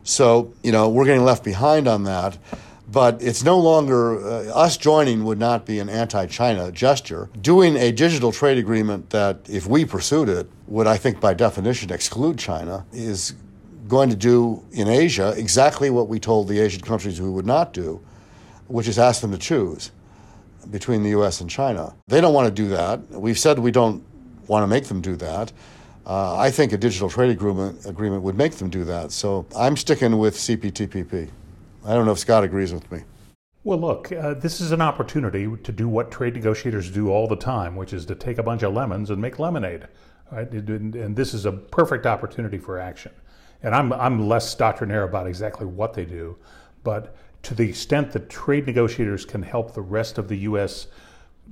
So, 0.03 0.53
you 0.61 0.71
know, 0.71 0.89
we're 0.89 1.05
getting 1.05 1.23
left 1.23 1.43
behind 1.43 1.87
on 1.87 2.03
that. 2.03 2.37
But 2.91 3.23
it's 3.23 3.43
no 3.43 3.57
longer, 3.57 4.23
uh, 4.23 4.53
us 4.53 4.77
joining 4.77 5.23
would 5.23 5.39
not 5.39 5.65
be 5.65 5.79
an 5.79 5.89
anti 5.89 6.27
China 6.27 6.71
gesture. 6.71 7.29
Doing 7.41 7.75
a 7.77 7.91
digital 7.91 8.31
trade 8.31 8.57
agreement 8.57 9.09
that, 9.09 9.39
if 9.49 9.65
we 9.65 9.85
pursued 9.85 10.29
it, 10.29 10.47
would, 10.67 10.85
I 10.85 10.97
think, 10.97 11.19
by 11.19 11.33
definition, 11.33 11.91
exclude 11.91 12.37
China, 12.37 12.85
is 12.91 13.33
going 13.87 14.09
to 14.09 14.15
do 14.15 14.63
in 14.73 14.87
Asia 14.89 15.33
exactly 15.37 15.89
what 15.89 16.07
we 16.07 16.19
told 16.19 16.49
the 16.49 16.59
Asian 16.59 16.81
countries 16.81 17.19
we 17.19 17.29
would 17.29 17.45
not 17.47 17.73
do, 17.73 18.01
which 18.67 18.87
is 18.87 18.99
ask 18.99 19.21
them 19.21 19.31
to 19.31 19.37
choose 19.37 19.91
between 20.71 21.03
the 21.03 21.09
U.S. 21.09 21.41
and 21.41 21.49
China. 21.49 21.95
They 22.07 22.21
don't 22.21 22.33
want 22.33 22.47
to 22.47 22.53
do 22.53 22.67
that. 22.69 22.99
We've 23.09 23.39
said 23.39 23.59
we 23.59 23.71
don't 23.71 24.03
want 24.47 24.63
to 24.63 24.67
make 24.67 24.85
them 24.85 25.01
do 25.01 25.15
that. 25.17 25.51
Uh, 26.05 26.37
I 26.37 26.51
think 26.51 26.73
a 26.73 26.77
digital 26.77 27.09
trade 27.09 27.31
agreement, 27.31 27.85
agreement 27.85 28.23
would 28.23 28.35
make 28.35 28.53
them 28.53 28.69
do 28.69 28.83
that. 28.85 29.11
So 29.11 29.45
I'm 29.55 29.77
sticking 29.77 30.17
with 30.17 30.35
CPTPP. 30.35 31.29
I 31.85 31.93
don't 31.93 32.05
know 32.05 32.11
if 32.11 32.19
Scott 32.19 32.43
agrees 32.43 32.73
with 32.73 32.91
me. 32.91 33.03
Well, 33.65 33.79
look, 33.79 34.11
uh, 34.11 34.33
this 34.33 34.59
is 34.59 34.73
an 34.73 34.81
opportunity 34.81 35.47
to 35.63 35.71
do 35.71 35.87
what 35.87 36.11
trade 36.11 36.33
negotiators 36.35 36.91
do 36.91 37.09
all 37.09 37.27
the 37.27 37.37
time, 37.37 37.77
which 37.77 37.93
is 37.93 38.05
to 38.07 38.15
take 38.15 38.37
a 38.37 38.43
bunch 38.43 38.63
of 38.63 38.73
lemons 38.73 39.09
and 39.09 39.21
make 39.21 39.39
lemonade. 39.39 39.87
Right? 40.31 40.51
And, 40.51 40.95
and 40.95 41.15
this 41.15 41.33
is 41.33 41.45
a 41.45 41.51
perfect 41.53 42.05
opportunity 42.05 42.57
for 42.57 42.77
action. 42.77 43.13
And 43.61 43.73
I'm, 43.73 43.93
I'm 43.93 44.27
less 44.27 44.53
doctrinaire 44.55 45.03
about 45.03 45.27
exactly 45.27 45.65
what 45.65 45.93
they 45.93 46.03
do, 46.03 46.35
but 46.83 47.15
to 47.43 47.53
the 47.53 47.69
extent 47.69 48.11
that 48.13 48.29
trade 48.29 48.65
negotiators 48.65 49.25
can 49.25 49.43
help 49.43 49.73
the 49.73 49.81
rest 49.81 50.17
of 50.17 50.27
the 50.27 50.37
U.S. 50.39 50.87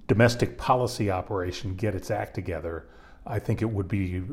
domestic 0.08 0.58
policy 0.58 1.12
operation 1.12 1.76
get 1.76 1.96
its 1.96 2.10
act 2.10 2.34
together, 2.34 2.88
I 3.26 3.40
think 3.40 3.62
it 3.62 3.70
would 3.70 3.88
be 3.88 4.24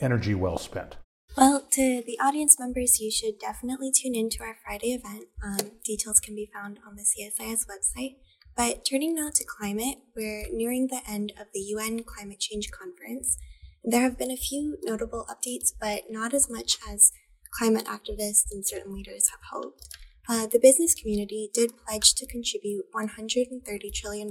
energy 0.00 0.34
well 0.34 0.58
spent. 0.58 0.96
Well, 1.36 1.66
to 1.72 2.02
the 2.04 2.18
audience 2.20 2.58
members, 2.58 3.00
you 3.00 3.10
should 3.10 3.38
definitely 3.38 3.92
tune 3.92 4.14
in 4.14 4.30
to 4.30 4.42
our 4.42 4.56
Friday 4.64 4.92
event. 4.92 5.26
Um, 5.44 5.72
details 5.84 6.20
can 6.20 6.34
be 6.34 6.50
found 6.52 6.78
on 6.86 6.96
the 6.96 7.02
CSIS 7.02 7.66
website. 7.66 8.16
But 8.56 8.84
turning 8.84 9.14
now 9.14 9.30
to 9.32 9.44
climate, 9.44 9.98
we're 10.16 10.46
nearing 10.52 10.88
the 10.88 11.00
end 11.08 11.32
of 11.40 11.46
the 11.54 11.60
UN 11.60 12.02
Climate 12.02 12.40
Change 12.40 12.70
Conference. 12.72 13.38
There 13.84 14.02
have 14.02 14.18
been 14.18 14.32
a 14.32 14.36
few 14.36 14.78
notable 14.82 15.26
updates, 15.30 15.72
but 15.80 16.10
not 16.10 16.34
as 16.34 16.50
much 16.50 16.76
as 16.90 17.12
climate 17.52 17.84
activists 17.84 18.50
and 18.50 18.66
certain 18.66 18.92
leaders 18.92 19.30
have 19.30 19.40
hoped. 19.52 19.86
Uh, 20.28 20.46
the 20.46 20.58
business 20.60 20.94
community 20.94 21.48
did 21.54 21.72
pledge 21.86 22.14
to 22.14 22.26
contribute 22.26 22.84
$130 22.94 23.94
trillion 23.94 24.30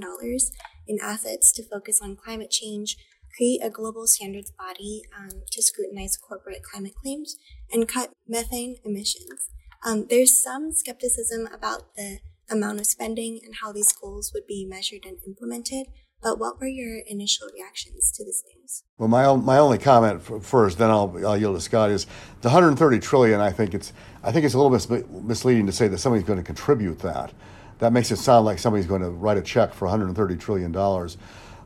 in 0.86 0.98
assets 1.02 1.50
to 1.50 1.62
focus 1.64 2.00
on 2.00 2.14
climate 2.14 2.50
change, 2.50 2.96
create 3.36 3.60
a 3.64 3.68
global 3.68 4.06
standards 4.06 4.52
body 4.52 5.02
um, 5.18 5.42
to 5.50 5.60
scrutinize 5.60 6.16
corporate 6.16 6.62
climate 6.62 6.94
claims, 7.02 7.36
and 7.72 7.88
cut 7.88 8.12
methane 8.28 8.76
emissions. 8.84 9.50
Um, 9.84 10.06
there's 10.08 10.40
some 10.40 10.72
skepticism 10.72 11.48
about 11.52 11.96
the 11.96 12.18
amount 12.48 12.78
of 12.78 12.86
spending 12.86 13.40
and 13.44 13.56
how 13.60 13.72
these 13.72 13.92
goals 13.92 14.30
would 14.32 14.46
be 14.46 14.64
measured 14.64 15.04
and 15.04 15.18
implemented, 15.26 15.88
but 16.22 16.38
what 16.38 16.60
were 16.60 16.66
your 16.66 17.00
initial 17.06 17.48
reactions 17.54 18.10
to 18.12 18.24
this 18.24 18.42
news? 18.54 18.84
Well, 18.98 19.08
my 19.08 19.34
my 19.36 19.58
only 19.58 19.78
comment 19.78 20.22
first, 20.44 20.78
then 20.78 20.90
I'll, 20.90 21.14
I'll 21.26 21.36
yield 21.36 21.56
to 21.56 21.60
Scott 21.60 21.90
is 21.90 22.06
the 22.40 22.48
130 22.48 22.98
trillion. 22.98 23.40
I 23.40 23.50
think 23.50 23.74
it's 23.74 23.92
I 24.22 24.32
think 24.32 24.44
it's 24.44 24.54
a 24.54 24.58
little 24.58 24.70
mis- 24.70 25.04
misleading 25.10 25.66
to 25.66 25.72
say 25.72 25.88
that 25.88 25.98
somebody's 25.98 26.26
going 26.26 26.38
to 26.38 26.44
contribute 26.44 26.98
that. 27.00 27.32
That 27.78 27.92
makes 27.92 28.10
it 28.10 28.16
sound 28.16 28.44
like 28.44 28.58
somebody's 28.58 28.86
going 28.86 29.02
to 29.02 29.10
write 29.10 29.38
a 29.38 29.42
check 29.42 29.72
for 29.72 29.86
130 29.86 30.36
trillion 30.36 30.72
dollars. 30.72 31.16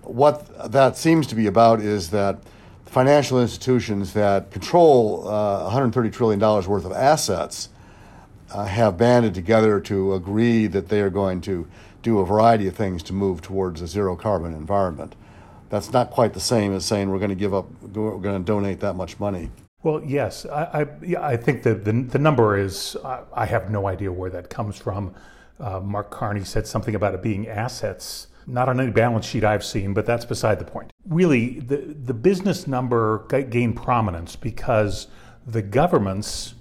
What 0.03 0.73
that 0.73 0.97
seems 0.97 1.27
to 1.29 1.35
be 1.35 1.47
about 1.47 1.81
is 1.81 2.11
that 2.11 2.43
financial 2.85 3.41
institutions 3.41 4.13
that 4.13 4.51
control 4.51 5.27
uh, 5.27 5.63
130 5.63 6.11
trillion 6.11 6.39
dollars 6.39 6.69
worth 6.69 6.85
of 6.85 6.93
assets 6.93 7.71
uh, 8.53 8.67
have 8.67 8.99
banded 8.99 9.33
together 9.35 9.81
to 9.81 10.13
agree 10.15 10.67
that 10.67 10.89
they 10.89 11.01
are 11.01 11.09
going 11.09 11.41
to 11.41 11.67
do 12.03 12.19
a 12.19 12.27
variety 12.27 12.67
of 12.67 12.77
things 12.77 13.03
to 13.05 13.13
move 13.13 13.41
towards 13.41 13.81
a 13.81 13.87
zero 13.87 14.17
carbon 14.17 14.55
environment. 14.55 15.15
That's 15.71 15.93
not 15.93 16.11
quite 16.11 16.35
the 16.35 16.41
same 16.41 16.75
as 16.75 16.85
saying 16.85 17.11
we're 17.11 17.19
going 17.19 17.31
to 17.31 17.35
give 17.35 17.55
up, 17.55 17.67
we're 17.83 18.19
going 18.19 18.39
to 18.39 18.45
donate 18.45 18.81
that 18.81 18.95
much 18.95 19.19
money. 19.19 19.51
Well, 19.83 20.03
yes, 20.05 20.47
I, 20.47 20.83
I, 20.83 20.87
yeah, 21.03 21.27
I 21.27 21.37
think 21.37 21.63
that 21.65 21.85
the, 21.85 21.93
the 21.93 22.19
number 22.19 22.57
is, 22.57 22.97
I, 23.05 23.23
I 23.33 23.47
have 23.47 23.71
no 23.71 23.89
idea 23.89 24.13
where 24.13 24.31
that 24.31 24.49
comes 24.49 24.77
from. 24.77 25.15
Uh, 25.59 25.81
Mark 25.81 26.11
Carney 26.11 26.45
said 26.45 26.67
something 26.67 26.95
about 26.95 27.15
it 27.15 27.23
being 27.23 27.49
assets, 27.49 28.29
not 28.47 28.69
on 28.69 28.81
any 28.81 28.93
balance 28.93 29.27
sheet 29.27 29.45
I've 29.45 29.65
seen, 29.65 29.95
but 29.95 30.07
that's 30.07 30.25
beside 30.25 30.59
the 30.59 30.65
point. 30.65 30.93
Really, 31.07 31.61
the, 31.61 31.77
the 31.77 32.15
business 32.15 32.67
number 32.67 33.27
gained 33.29 33.77
prominence 33.77 34.37
because 34.37 35.09
the 35.47 35.63
governments 35.63 36.55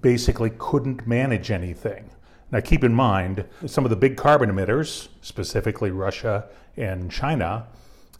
basically 0.00 0.50
couldn't 0.58 1.06
manage 1.06 1.50
anything. 1.50 2.10
Now, 2.54 2.60
keep 2.60 2.84
in 2.84 2.94
mind, 2.94 3.44
some 3.66 3.82
of 3.82 3.90
the 3.90 3.96
big 3.96 4.16
carbon 4.16 4.48
emitters, 4.48 5.08
specifically 5.22 5.90
Russia 5.90 6.44
and 6.76 7.10
China, 7.10 7.66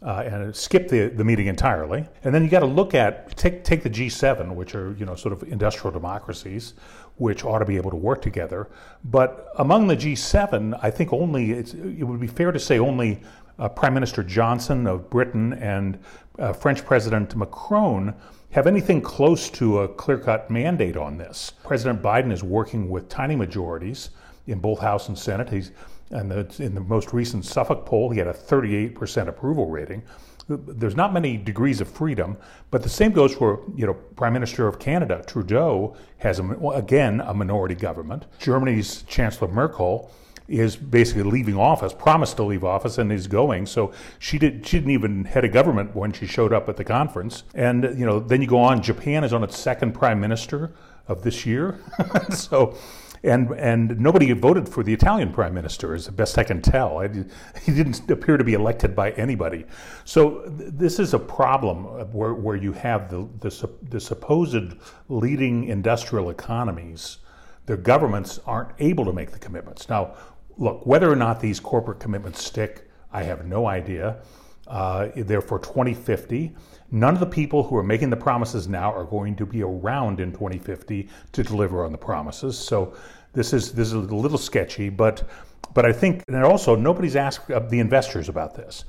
uh, 0.01 0.23
and 0.25 0.53
skip 0.53 0.89
the, 0.89 1.07
the 1.07 1.23
meeting 1.23 1.47
entirely. 1.47 2.05
And 2.21 2.35
then 2.35 2.43
you 2.43 2.49
got 2.49 2.59
to 2.59 2.65
look 2.65 2.93
at 2.93 3.37
take 3.37 3.63
take 3.63 3.81
the 3.81 3.89
G7, 3.89 4.53
which 4.53 4.75
are 4.75 4.93
you 4.99 5.05
know 5.05 5.15
sort 5.15 5.31
of 5.31 5.43
industrial 5.43 5.93
democracies, 5.93 6.73
which 7.15 7.45
ought 7.45 7.59
to 7.59 7.65
be 7.65 7.77
able 7.77 7.91
to 7.91 7.95
work 7.95 8.21
together. 8.21 8.67
But 9.05 9.53
among 9.57 9.87
the 9.87 9.95
G7, 9.95 10.77
I 10.83 10.91
think 10.91 11.13
only 11.13 11.51
it 11.51 12.03
would 12.03 12.19
be 12.19 12.27
fair 12.27 12.51
to 12.51 12.59
say 12.59 12.77
only 12.77 13.21
uh, 13.57 13.69
Prime 13.69 13.93
Minister 13.93 14.21
Johnson 14.21 14.85
of 14.85 15.09
Britain 15.09 15.53
and 15.53 15.97
uh, 16.39 16.51
French 16.51 16.83
President 16.83 17.33
Macron 17.37 18.13
have 18.51 18.67
anything 18.67 19.01
close 19.01 19.49
to 19.51 19.79
a 19.79 19.87
clear 19.87 20.17
cut 20.17 20.51
mandate 20.51 20.97
on 20.97 21.17
this. 21.17 21.53
President 21.63 22.01
Biden 22.01 22.33
is 22.33 22.43
working 22.43 22.89
with 22.89 23.07
tiny 23.07 23.37
majorities 23.37 24.09
in 24.47 24.59
both 24.59 24.79
House 24.79 25.07
and 25.07 25.17
Senate. 25.17 25.49
He's 25.49 25.71
and 26.11 26.31
in 26.59 26.75
the 26.75 26.81
most 26.81 27.13
recent 27.13 27.45
Suffolk 27.45 27.85
poll, 27.85 28.11
he 28.11 28.19
had 28.19 28.27
a 28.27 28.33
38% 28.33 29.27
approval 29.27 29.67
rating. 29.67 30.03
There's 30.47 30.95
not 30.95 31.11
many 31.11 31.37
degrees 31.37 31.81
of 31.81 31.89
freedom, 31.89 32.37
but 32.69 32.83
the 32.83 32.89
same 32.89 33.11
goes 33.11 33.33
for 33.33 33.63
you 33.75 33.87
know 33.87 33.95
Prime 33.95 34.33
Minister 34.33 34.67
of 34.67 34.77
Canada 34.77 35.23
Trudeau 35.25 35.95
has 36.17 36.39
a, 36.39 36.43
again 36.69 37.21
a 37.21 37.33
minority 37.33 37.73
government. 37.73 38.25
Germany's 38.39 39.01
Chancellor 39.03 39.47
Merkel 39.47 40.11
is 40.47 40.75
basically 40.75 41.23
leaving 41.23 41.57
office, 41.57 41.93
promised 41.93 42.37
to 42.37 42.43
leave 42.43 42.63
office, 42.63 42.99
and 42.99 43.11
is 43.11 43.25
going. 43.25 43.65
So 43.65 43.91
she 44.19 44.37
did. 44.37 44.67
She 44.67 44.77
didn't 44.77 44.91
even 44.91 45.25
head 45.25 45.43
a 45.43 45.49
government 45.49 45.95
when 45.95 46.11
she 46.11 46.27
showed 46.27 46.53
up 46.53 46.69
at 46.69 46.77
the 46.77 46.83
conference. 46.83 47.43
And 47.55 47.83
you 47.97 48.05
know, 48.05 48.19
then 48.19 48.41
you 48.41 48.47
go 48.47 48.59
on. 48.59 48.83
Japan 48.83 49.23
is 49.23 49.33
on 49.33 49.43
its 49.43 49.57
second 49.57 49.93
prime 49.93 50.19
minister 50.19 50.73
of 51.07 51.23
this 51.23 51.47
year. 51.47 51.79
so 52.29 52.77
and 53.23 53.51
and 53.51 53.99
nobody 53.99 54.31
voted 54.33 54.67
for 54.67 54.83
the 54.83 54.93
Italian 54.93 55.31
prime 55.31 55.53
minister, 55.53 55.93
as 55.93 56.07
best 56.09 56.37
I 56.37 56.43
can 56.43 56.61
tell. 56.61 56.99
I, 56.99 57.07
he 57.63 57.73
didn't 57.73 58.09
appear 58.09 58.37
to 58.37 58.43
be 58.43 58.53
elected 58.53 58.95
by 58.95 59.11
anybody. 59.11 59.65
So 60.03 60.41
th- 60.41 60.71
this 60.73 60.99
is 60.99 61.13
a 61.13 61.19
problem 61.19 61.85
where 62.11 62.33
where 62.33 62.55
you 62.55 62.73
have 62.73 63.09
the, 63.09 63.27
the 63.39 63.69
the 63.89 63.99
supposed 63.99 64.75
leading 65.09 65.65
industrial 65.65 66.29
economies, 66.29 67.19
their 67.65 67.77
governments 67.77 68.39
aren't 68.45 68.71
able 68.79 69.05
to 69.05 69.13
make 69.13 69.31
the 69.31 69.39
commitments. 69.39 69.89
Now, 69.89 70.15
look, 70.57 70.85
whether 70.85 71.11
or 71.11 71.15
not 71.15 71.39
these 71.39 71.59
corporate 71.59 71.99
commitments 71.99 72.43
stick, 72.43 72.89
I 73.11 73.23
have 73.23 73.45
no 73.45 73.67
idea. 73.67 74.17
Uh, 74.67 75.09
they're 75.15 75.41
for 75.41 75.59
2050. 75.59 76.55
None 76.95 77.13
of 77.13 77.19
the 77.19 77.25
people 77.25 77.61
who 77.61 77.75
are 77.75 77.83
making 77.83 78.09
the 78.09 78.15
promises 78.15 78.69
now 78.69 78.89
are 78.93 79.03
going 79.03 79.35
to 79.35 79.45
be 79.45 79.61
around 79.61 80.21
in 80.21 80.31
2050 80.31 81.09
to 81.33 81.43
deliver 81.43 81.83
on 81.83 81.91
the 81.91 81.97
promises. 81.97 82.57
So 82.57 82.93
this 83.33 83.51
is 83.51 83.73
this 83.73 83.89
is 83.89 83.93
a 83.95 84.15
little 84.15 84.37
sketchy, 84.37 84.87
but 84.87 85.27
but 85.73 85.85
I 85.85 85.91
think 85.91 86.23
and 86.29 86.41
also 86.45 86.73
nobody's 86.73 87.17
asked 87.17 87.51
uh, 87.51 87.59
the 87.59 87.79
investors 87.79 88.29
about 88.29 88.55
this. 88.55 88.85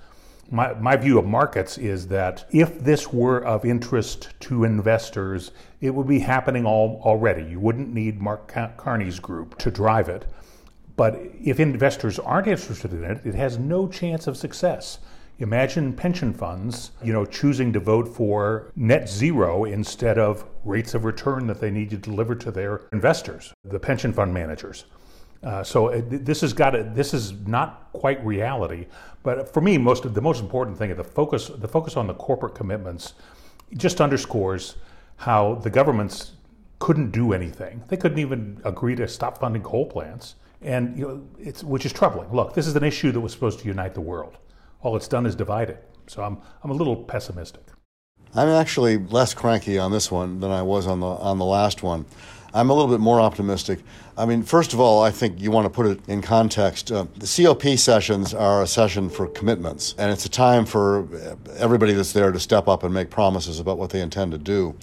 My, 0.53 0.73
my 0.75 0.97
view 0.97 1.19
of 1.19 1.27
markets 1.27 1.79
is 1.79 2.07
that 2.07 2.47
if 2.53 2.79
this 2.79 3.13
were 3.13 3.45
of 3.45 3.65
interest 3.65 4.29
to 4.43 4.63
investors, 4.63 5.51
it 5.81 5.93
would 5.93 6.07
be 6.07 6.21
happening 6.21 6.65
all, 6.65 7.03
already. 7.05 7.43
You 7.43 7.59
wouldn't 7.59 7.93
need 7.93 8.23
Mark 8.23 8.55
Carney's 8.77 9.19
group 9.19 9.59
to 9.59 9.73
drive 9.73 10.09
it. 10.09 10.27
But 10.97 11.21
if 11.43 11.59
investors 11.59 12.21
aren't 12.21 12.47
interested 12.47 12.93
in 12.93 13.03
it, 13.03 13.27
it 13.27 13.35
has 13.35 13.59
no 13.59 13.89
chance 13.89 14.29
of 14.29 14.37
success. 14.37 15.01
Imagine 15.39 15.93
pension 15.93 16.33
funds, 16.33 16.93
you 17.05 17.13
know, 17.13 17.27
choosing 17.27 17.71
to 17.75 17.81
vote 17.81 18.09
for 18.09 18.73
net 18.75 19.07
zero 19.07 19.65
instead 19.65 20.19
of 20.19 20.47
rates 20.65 20.95
of 20.95 21.05
return 21.05 21.47
that 21.47 21.61
they 21.61 21.71
need 21.71 21.91
to 21.91 21.99
deliver 21.99 22.35
to 22.35 22.51
their 22.51 22.83
investors, 22.91 23.53
the 23.63 23.79
pension 23.79 24.15
fund 24.15 24.33
managers. 24.33 24.87
Uh, 25.43 25.63
so 25.63 25.89
it, 25.89 26.07
uh, 26.07 26.19
this 26.23 26.41
has 26.41 26.55
got 26.55 26.71
to, 26.71 26.83
this 26.95 27.13
is 27.13 27.35
not 27.47 27.91
quite 27.93 28.25
reality, 28.25 28.87
but 29.23 29.53
for 29.53 29.61
me, 29.61 29.77
most 29.77 30.07
of 30.07 30.15
the 30.15 30.23
most 30.23 30.41
important 30.41 30.79
thing, 30.79 30.95
the 30.97 31.05
focus 31.05 31.49
the 31.49 31.69
focus 31.69 31.99
on 31.99 32.07
the 32.07 32.15
corporate 32.15 32.55
commitments, 32.55 33.13
just 33.77 34.01
underscores 34.01 34.77
how 35.17 35.57
the 35.57 35.69
governments 35.69 36.33
couldn't 36.79 37.11
do 37.11 37.35
anything. 37.35 37.83
They 37.89 37.99
couldn't 37.99 38.19
even 38.19 38.59
agree 38.65 38.97
to 38.97 39.07
stop 39.07 39.39
funding 39.39 39.63
coal 39.63 39.85
plants, 39.85 40.37
and 40.63 40.99
you 40.99 41.07
know, 41.07 41.29
it's 41.39 41.63
which 41.63 41.85
is 41.85 41.93
troubling. 41.93 42.33
Look, 42.33 42.55
this 42.55 42.67
is 42.67 42.75
an 42.75 42.85
issue 42.85 43.13
that 43.13 43.21
was 43.21 43.33
supposed 43.33 43.59
to 43.59 43.67
unite 43.67 43.93
the 43.93 44.01
world 44.01 44.39
all 44.87 44.95
it's 44.95 45.09
done 45.09 45.27
is 45.27 45.35
divide 45.35 45.69
it. 45.69 45.85
So 46.07 46.23
I'm, 46.23 46.39
I'm 46.63 46.71
a 46.71 46.75
little 46.75 46.95
pessimistic. 46.95 47.65
I'm 48.37 48.49
actually 48.49 48.99
less 48.99 49.35
cranky 49.35 49.81
on 49.81 49.91
this 49.91 50.13
one 50.13 50.39
than 50.39 50.53
I 50.53 50.63
was 50.63 50.87
on 50.87 51.01
the 51.01 51.07
on 51.07 51.39
the 51.39 51.45
last 51.45 51.83
one. 51.83 52.05
I'm 52.55 52.71
a 52.71 52.75
little 52.75 52.91
bit 52.91 53.01
more 53.01 53.21
optimistic. 53.21 53.81
I 54.17 54.27
mean, 54.27 54.45
first 54.45 54.73
of 54.73 54.79
all, 54.81 55.03
I 55.03 55.11
think 55.11 55.41
you 55.41 55.51
want 55.51 55.65
to 55.65 55.71
put 55.71 55.87
it 55.87 56.09
in 56.09 56.23
context. 56.23 56.93
Uh, 56.93 57.07
the 57.17 57.27
COP 57.27 57.77
sessions 57.77 58.33
are 58.33 58.63
a 58.63 58.67
session 58.67 59.11
for 59.11 59.27
commitments, 59.27 59.95
and 59.99 60.13
it's 60.13 60.25
a 60.25 60.29
time 60.29 60.65
for 60.65 61.09
everybody 61.59 61.93
that's 61.93 62.13
there 62.13 62.31
to 62.31 62.39
step 62.39 62.69
up 62.69 62.85
and 62.85 62.95
make 62.95 63.11
promises 63.11 63.59
about 63.59 63.79
what 63.79 63.91
they 63.91 64.01
intend 64.01 64.33
to 64.33 64.39
do. 64.39 64.75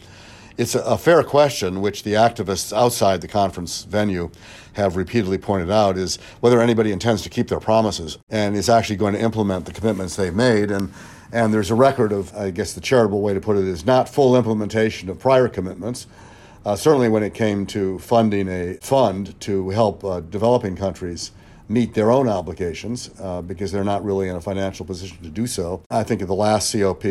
It's 0.58 0.76
a, 0.76 0.82
a 0.82 0.98
fair 0.98 1.24
question, 1.24 1.82
which 1.82 2.04
the 2.04 2.14
activists 2.14 2.76
outside 2.76 3.22
the 3.22 3.28
conference 3.28 3.84
venue 3.84 4.30
have 4.74 4.96
repeatedly 4.96 5.38
pointed 5.38 5.72
out, 5.72 5.98
is 5.98 6.18
whether 6.40 6.62
anybody 6.62 6.92
intends 6.92 7.22
to 7.24 7.30
keep 7.30 7.48
their 7.48 7.60
promises 7.60 8.18
and 8.30 8.56
is 8.56 8.70
actually 8.70 8.98
going 8.98 9.14
to 9.14 9.22
implement 9.22 9.66
the 9.66 9.72
commitments 9.72 10.16
they've 10.16 10.36
made. 10.36 10.72
And 10.72 10.92
and 11.34 11.52
there's 11.52 11.72
a 11.72 11.76
record 11.76 12.12
of, 12.12 12.36
I 12.38 12.52
guess 12.52 12.74
the 12.74 12.82
charitable 12.82 13.20
way 13.22 13.34
to 13.34 13.42
put 13.42 13.58
it 13.58 13.64
is 13.64 13.88
not 13.88 14.08
full 14.08 14.38
implementation 14.38 15.10
of 15.10 15.18
prior 15.18 15.50
commitments. 15.50 16.06
Uh, 16.64 16.76
certainly, 16.76 17.10
when 17.10 17.24
it 17.24 17.34
came 17.34 17.66
to 17.66 17.98
funding 18.00 18.48
a 18.48 18.76
fund 18.76 19.38
to 19.42 19.70
help 19.72 20.04
uh, 20.06 20.20
developing 20.20 20.76
countries 20.76 21.32
meet 21.68 21.96
their 21.96 22.12
own 22.12 22.30
obligations, 22.30 23.10
uh, 23.20 23.42
because 23.42 23.72
they're 23.72 23.84
not 23.84 24.04
really 24.06 24.30
in 24.30 24.36
a 24.36 24.42
financial 24.42 24.86
position 24.86 25.18
to 25.24 25.30
do 25.30 25.48
so. 25.48 25.82
I 25.90 26.04
think 26.04 26.22
at 26.22 26.28
the 26.28 26.36
last 26.36 26.72
COP, 26.72 27.04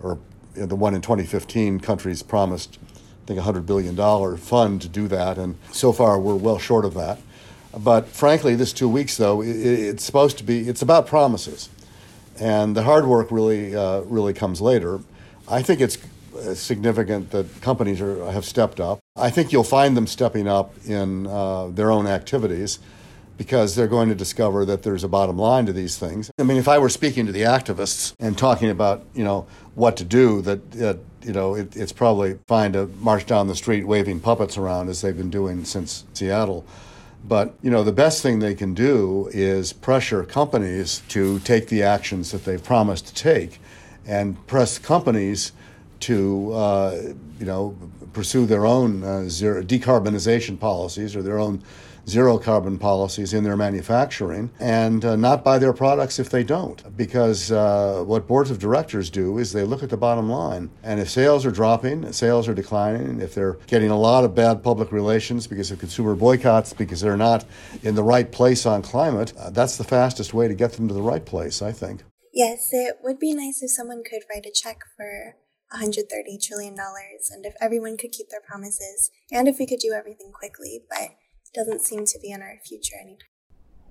or 0.00 0.18
the 0.54 0.76
one 0.76 0.94
in 0.94 1.00
2015, 1.00 1.80
countries 1.80 2.22
promised, 2.22 2.78
I 3.24 3.26
think, 3.26 3.40
a 3.40 3.42
$100 3.42 3.66
billion 3.66 4.36
fund 4.36 4.82
to 4.82 4.88
do 4.88 5.08
that, 5.08 5.38
and 5.38 5.56
so 5.72 5.92
far 5.92 6.18
we're 6.18 6.34
well 6.34 6.58
short 6.58 6.84
of 6.84 6.94
that. 6.94 7.18
But 7.76 8.08
frankly, 8.08 8.54
this 8.56 8.72
two 8.72 8.88
weeks, 8.88 9.16
though, 9.16 9.42
it, 9.42 9.48
it's 9.48 10.04
supposed 10.04 10.38
to 10.38 10.44
be, 10.44 10.68
it's 10.68 10.82
about 10.82 11.06
promises. 11.06 11.68
And 12.40 12.76
the 12.76 12.82
hard 12.82 13.06
work 13.06 13.30
really, 13.30 13.76
uh, 13.76 14.00
really 14.00 14.32
comes 14.32 14.60
later. 14.60 15.00
I 15.48 15.62
think 15.62 15.80
it's 15.80 15.98
significant 16.54 17.30
that 17.30 17.60
companies 17.60 18.00
are, 18.00 18.30
have 18.30 18.44
stepped 18.44 18.80
up. 18.80 18.98
I 19.16 19.30
think 19.30 19.52
you'll 19.52 19.64
find 19.64 19.96
them 19.96 20.06
stepping 20.06 20.48
up 20.48 20.74
in 20.86 21.26
uh, 21.26 21.68
their 21.68 21.90
own 21.90 22.06
activities 22.06 22.78
because 23.40 23.74
they're 23.74 23.88
going 23.88 24.10
to 24.10 24.14
discover 24.14 24.66
that 24.66 24.82
there's 24.82 25.02
a 25.02 25.08
bottom 25.08 25.38
line 25.38 25.64
to 25.64 25.72
these 25.72 25.96
things. 25.96 26.30
I 26.38 26.42
mean, 26.42 26.58
if 26.58 26.68
I 26.68 26.76
were 26.78 26.90
speaking 26.90 27.24
to 27.24 27.32
the 27.32 27.40
activists 27.40 28.12
and 28.20 28.36
talking 28.36 28.68
about, 28.68 29.02
you 29.14 29.24
know, 29.24 29.46
what 29.74 29.96
to 29.96 30.04
do, 30.04 30.42
that, 30.42 30.72
that 30.72 30.98
you 31.22 31.32
know, 31.32 31.54
it, 31.54 31.74
it's 31.74 31.90
probably 31.90 32.38
fine 32.46 32.74
to 32.74 32.88
march 32.98 33.24
down 33.24 33.46
the 33.46 33.56
street 33.56 33.86
waving 33.86 34.20
puppets 34.20 34.58
around 34.58 34.90
as 34.90 35.00
they've 35.00 35.16
been 35.16 35.30
doing 35.30 35.64
since 35.64 36.04
Seattle. 36.12 36.66
But 37.24 37.54
you 37.62 37.70
know, 37.70 37.82
the 37.82 37.92
best 37.92 38.22
thing 38.22 38.40
they 38.40 38.54
can 38.54 38.74
do 38.74 39.30
is 39.32 39.72
pressure 39.72 40.22
companies 40.24 41.00
to 41.08 41.38
take 41.38 41.68
the 41.68 41.82
actions 41.82 42.32
that 42.32 42.44
they've 42.44 42.62
promised 42.62 43.06
to 43.06 43.14
take, 43.14 43.58
and 44.04 44.46
press 44.48 44.78
companies 44.78 45.52
to 46.00 46.52
uh, 46.52 47.02
you 47.38 47.46
know 47.46 47.74
pursue 48.12 48.44
their 48.44 48.66
own 48.66 49.02
uh, 49.02 49.24
zero, 49.30 49.62
decarbonization 49.62 50.60
policies 50.60 51.16
or 51.16 51.22
their 51.22 51.38
own 51.38 51.62
zero 52.08 52.38
carbon 52.38 52.78
policies 52.78 53.32
in 53.32 53.44
their 53.44 53.56
manufacturing 53.56 54.50
and 54.58 55.04
uh, 55.04 55.16
not 55.16 55.44
buy 55.44 55.58
their 55.58 55.72
products 55.72 56.18
if 56.18 56.30
they 56.30 56.44
don't. 56.44 56.96
Because 56.96 57.50
uh, 57.50 58.02
what 58.06 58.26
boards 58.26 58.50
of 58.50 58.58
directors 58.58 59.10
do 59.10 59.38
is 59.38 59.52
they 59.52 59.64
look 59.64 59.82
at 59.82 59.90
the 59.90 59.96
bottom 59.96 60.28
line. 60.30 60.70
And 60.82 61.00
if 61.00 61.10
sales 61.10 61.46
are 61.46 61.50
dropping, 61.50 62.12
sales 62.12 62.48
are 62.48 62.54
declining, 62.54 63.20
if 63.20 63.34
they're 63.34 63.58
getting 63.66 63.90
a 63.90 63.98
lot 63.98 64.24
of 64.24 64.34
bad 64.34 64.62
public 64.62 64.92
relations 64.92 65.46
because 65.46 65.70
of 65.70 65.78
consumer 65.78 66.14
boycotts, 66.14 66.72
because 66.72 67.00
they're 67.00 67.16
not 67.16 67.44
in 67.82 67.94
the 67.94 68.02
right 68.02 68.30
place 68.30 68.66
on 68.66 68.82
climate, 68.82 69.32
uh, 69.38 69.50
that's 69.50 69.76
the 69.76 69.84
fastest 69.84 70.34
way 70.34 70.48
to 70.48 70.54
get 70.54 70.72
them 70.72 70.88
to 70.88 70.94
the 70.94 71.02
right 71.02 71.24
place, 71.24 71.62
I 71.62 71.72
think. 71.72 72.02
Yes, 72.32 72.68
it 72.72 72.96
would 73.02 73.18
be 73.18 73.34
nice 73.34 73.62
if 73.62 73.70
someone 73.70 74.02
could 74.08 74.22
write 74.30 74.46
a 74.46 74.52
check 74.52 74.78
for 74.96 75.34
$130 75.74 76.42
trillion 76.42 76.76
and 77.30 77.46
if 77.46 77.54
everyone 77.60 77.96
could 77.96 78.12
keep 78.12 78.28
their 78.28 78.40
promises 78.40 79.10
and 79.30 79.48
if 79.48 79.58
we 79.58 79.66
could 79.66 79.78
do 79.78 79.92
everything 79.92 80.32
quickly, 80.32 80.80
but 80.88 81.10
doesn't 81.54 81.80
seem 81.82 82.04
to 82.06 82.18
be 82.20 82.30
in 82.30 82.42
our 82.42 82.58
future 82.64 82.96
anytime. 83.00 83.26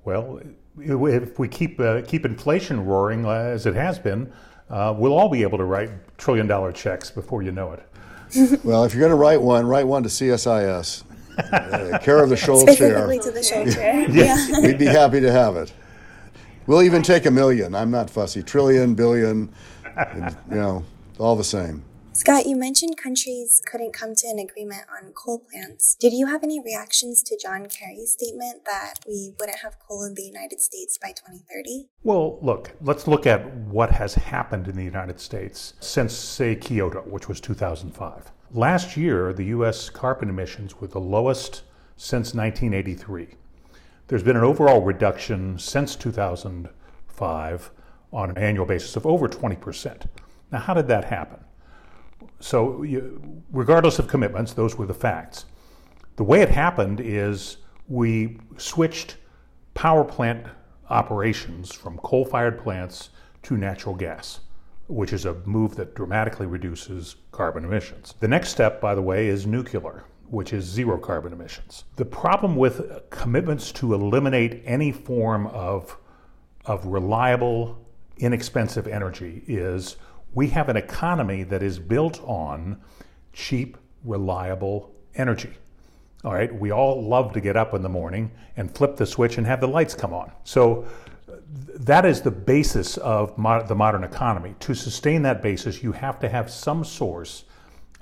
Well, 0.05 0.39
if 0.77 1.38
we 1.38 1.47
keep 1.47 1.79
uh, 1.79 2.01
keep 2.01 2.25
inflation 2.25 2.86
roaring 2.86 3.25
uh, 3.25 3.31
as 3.31 3.65
it 3.65 3.75
has 3.75 3.99
been, 3.99 4.31
uh, 4.69 4.93
we'll 4.97 5.13
all 5.13 5.29
be 5.29 5.41
able 5.41 5.57
to 5.57 5.65
write 5.65 5.89
trillion 6.17 6.47
dollar 6.47 6.71
checks 6.71 7.12
before 7.12 7.43
you 7.43 7.51
know 7.51 7.73
it. 7.73 7.84
well, 8.63 8.84
if 8.86 8.93
you're 8.93 9.01
going 9.01 9.12
to 9.12 9.15
write 9.15 9.41
one, 9.41 9.65
write 9.65 9.88
one 9.88 10.03
to 10.03 10.10
CSIS. 10.10 11.03
Uh, 11.38 11.97
care 11.99 12.21
of 12.21 12.29
the 12.29 12.36
Scholl 12.36 12.62
Specifically 12.67 13.17
chair. 13.17 13.25
to 13.25 13.31
the 13.31 13.39
Scholl 13.39 13.73
chair. 13.73 14.10
yeah. 14.10 14.62
We'd 14.62 14.77
be 14.77 14.86
happy 14.86 15.19
to 15.21 15.31
have 15.31 15.55
it. 15.55 15.71
We'll 16.67 16.84
even 16.84 17.01
take 17.01 17.25
a 17.25 17.31
million. 17.31 17.73
I'm 17.73 17.91
not 17.91 18.10
fussy. 18.10 18.43
Trillion, 18.43 18.93
billion, 18.93 19.51
you 20.15 20.55
know 20.55 20.86
all 21.17 21.36
the 21.36 21.43
same. 21.43 21.84
Scott, 22.19 22.45
you 22.45 22.58
mentioned 22.58 22.97
countries 22.97 23.62
couldn't 23.65 23.93
come 23.93 24.13
to 24.13 24.27
an 24.27 24.39
agreement 24.39 24.82
on 24.93 25.13
coal 25.13 25.39
plants. 25.39 25.95
Did 25.95 26.12
you 26.12 26.25
have 26.25 26.43
any 26.43 26.60
reactions 26.60 27.23
to 27.23 27.39
John 27.41 27.67
Kerry's 27.67 28.12
statement 28.12 28.65
that 28.65 28.95
we 29.08 29.32
wouldn't 29.39 29.60
have 29.60 29.79
coal 29.79 30.03
in 30.03 30.15
the 30.15 30.23
United 30.23 30.60
States 30.60 30.97
by 30.97 31.13
2030? 31.13 31.88
Well, 32.03 32.38
look, 32.41 32.71
let's 32.82 33.08
look 33.08 33.25
at 33.25 33.49
what 33.55 33.91
has 33.91 34.15
happened 34.15 34.67
in 34.67 34.75
the 34.75 34.84
United 34.84 35.21
States 35.21 35.75
since, 35.79 36.13
say, 36.13 36.58
Kyoto, 36.58 37.03
which 37.03 37.29
was 37.29 37.39
2005. 37.39 38.34
Last 38.51 38.97
year, 38.97 39.32
the 39.32 39.45
U.S. 39.45 39.89
carbon 39.89 40.27
emissions 40.27 40.82
were 40.82 40.88
the 40.88 40.99
lowest 40.99 41.63
since 41.95 42.34
1983. 42.34 43.29
There's 44.08 44.23
been 44.23 44.36
an 44.36 44.43
overall 44.43 44.82
reduction 44.82 45.58
since 45.58 45.95
2005 45.95 47.71
on 48.12 48.29
an 48.29 48.38
annual 48.38 48.65
basis 48.65 48.97
of 48.97 49.05
over 49.05 49.29
20 49.29 49.55
percent. 49.55 50.08
Now, 50.51 50.60
how 50.60 50.73
did 50.73 50.89
that 50.89 51.05
happen? 51.05 51.45
So, 52.39 52.84
you, 52.84 53.21
regardless 53.51 53.99
of 53.99 54.08
commitments, 54.08 54.53
those 54.53 54.77
were 54.77 54.86
the 54.86 54.93
facts. 54.93 55.45
The 56.15 56.23
way 56.23 56.41
it 56.41 56.49
happened 56.49 56.99
is 56.99 57.58
we 57.88 58.39
switched 58.58 59.17
power 59.73 60.03
plant 60.03 60.45
operations 60.89 61.73
from 61.73 61.97
coal 61.99 62.25
fired 62.25 62.60
plants 62.60 63.10
to 63.43 63.58
natural 63.58 63.95
gas, 63.95 64.41
which 64.88 65.13
is 65.13 65.25
a 65.25 65.36
move 65.45 65.75
that 65.75 65.95
dramatically 65.95 66.45
reduces 66.45 67.15
carbon 67.32 67.63
emissions. 67.63 68.15
The 68.19 68.27
next 68.27 68.49
step, 68.49 68.82
by 68.82 68.95
the 68.95 69.01
way, 69.01 69.27
is 69.27 69.47
nuclear, 69.47 70.03
which 70.27 70.53
is 70.53 70.65
zero 70.65 70.97
carbon 70.97 71.34
emissions. 71.34 71.86
The 71.95 72.05
problem 72.05 72.55
with 72.55 73.10
commitments 73.10 73.71
to 73.73 73.93
eliminate 73.93 74.62
any 74.65 74.91
form 74.91 75.47
of, 75.47 75.97
of 76.65 76.86
reliable, 76.86 77.79
inexpensive 78.17 78.88
energy 78.88 79.43
is 79.47 79.95
we 80.33 80.47
have 80.47 80.69
an 80.69 80.77
economy 80.77 81.43
that 81.43 81.63
is 81.63 81.79
built 81.79 82.21
on 82.23 82.81
cheap, 83.33 83.77
reliable 84.03 84.93
energy. 85.15 85.53
All 86.23 86.33
right, 86.33 86.53
we 86.53 86.71
all 86.71 87.01
love 87.01 87.33
to 87.33 87.41
get 87.41 87.55
up 87.55 87.73
in 87.73 87.81
the 87.81 87.89
morning 87.89 88.31
and 88.57 88.73
flip 88.75 88.97
the 88.97 89.05
switch 89.05 89.37
and 89.37 89.47
have 89.47 89.61
the 89.61 89.67
lights 89.67 89.95
come 89.95 90.13
on. 90.13 90.31
So 90.43 90.85
that 91.75 92.05
is 92.05 92.21
the 92.21 92.31
basis 92.31 92.97
of 92.97 93.35
the 93.67 93.75
modern 93.75 94.03
economy. 94.03 94.55
To 94.61 94.73
sustain 94.73 95.21
that 95.23 95.41
basis, 95.41 95.81
you 95.81 95.93
have 95.93 96.19
to 96.19 96.29
have 96.29 96.51
some 96.51 96.83
source 96.83 97.45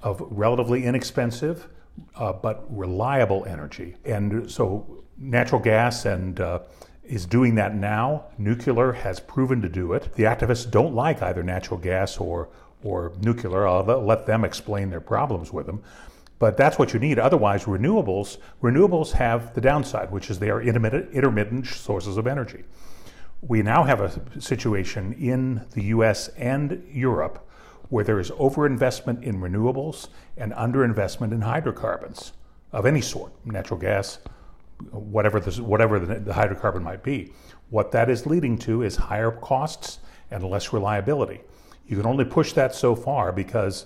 of 0.02 0.22
relatively 0.30 0.86
inexpensive 0.86 1.68
uh, 2.16 2.34
but 2.34 2.66
reliable 2.70 3.46
energy. 3.46 3.96
And 4.06 4.50
so 4.50 5.04
natural 5.18 5.62
gas 5.62 6.06
and 6.06 6.40
uh, 6.40 6.60
is 7.08 7.26
doing 7.26 7.56
that 7.56 7.76
now. 7.76 8.26
Nuclear 8.38 8.92
has 8.92 9.20
proven 9.20 9.62
to 9.62 9.70
do 9.70 9.94
it. 9.94 10.14
The 10.14 10.24
activists 10.24 10.70
don't 10.70 10.94
like 10.94 11.22
either 11.22 11.44
natural 11.44 11.80
gas 11.80 12.18
or 12.18 12.50
or 12.84 13.12
nuclear. 13.22 13.68
I'll 13.68 13.84
let 13.84 14.26
them 14.26 14.46
explain 14.46 14.90
their 14.90 15.02
problems 15.02 15.52
with 15.52 15.66
them. 15.66 15.82
But 16.40 16.58
that's 16.58 16.78
what 16.78 16.94
you 16.94 17.00
need. 17.00 17.18
Otherwise, 17.18 17.66
renewables 17.66 18.38
renewables 18.62 19.14
have 19.14 19.54
the 19.56 19.62
downside, 19.62 20.12
which 20.12 20.30
is 20.30 20.40
they 20.40 20.50
are 20.50 20.62
intermittent, 20.62 21.12
intermittent 21.12 21.66
sources 21.66 22.18
of 22.18 22.28
energy. 22.28 22.64
We 23.42 23.62
now 23.62 23.84
have 23.84 24.02
a 24.02 24.42
situation 24.42 25.14
in 25.14 25.66
the 25.72 25.84
U.S. 25.86 26.28
and 26.30 26.84
Europe 26.92 27.48
where 27.90 28.04
there 28.04 28.20
is 28.20 28.32
overinvestment 28.32 29.24
in 29.24 29.40
renewables 29.40 30.10
and 30.36 30.52
underinvestment 30.54 31.32
in 31.32 31.42
hydrocarbons 31.42 32.34
of 32.72 32.86
any 32.86 33.02
sort, 33.02 33.32
natural 33.46 33.80
gas, 33.80 34.20
whatever, 34.92 35.40
this, 35.40 35.60
whatever 35.60 36.00
the, 36.00 36.16
the 36.20 36.34
hydrocarbon 36.34 36.82
might 36.82 37.04
be. 37.04 37.34
What 37.70 37.92
that 37.92 38.10
is 38.10 38.26
leading 38.26 38.58
to 38.60 38.84
is 38.84 38.96
higher 38.96 39.32
costs 39.32 40.00
and 40.32 40.44
less 40.44 40.74
reliability. 40.74 41.42
You 41.88 41.98
can 41.98 42.06
only 42.06 42.26
push 42.26 42.54
that 42.54 42.76
so 42.76 42.96
far 42.96 43.32
because 43.32 43.86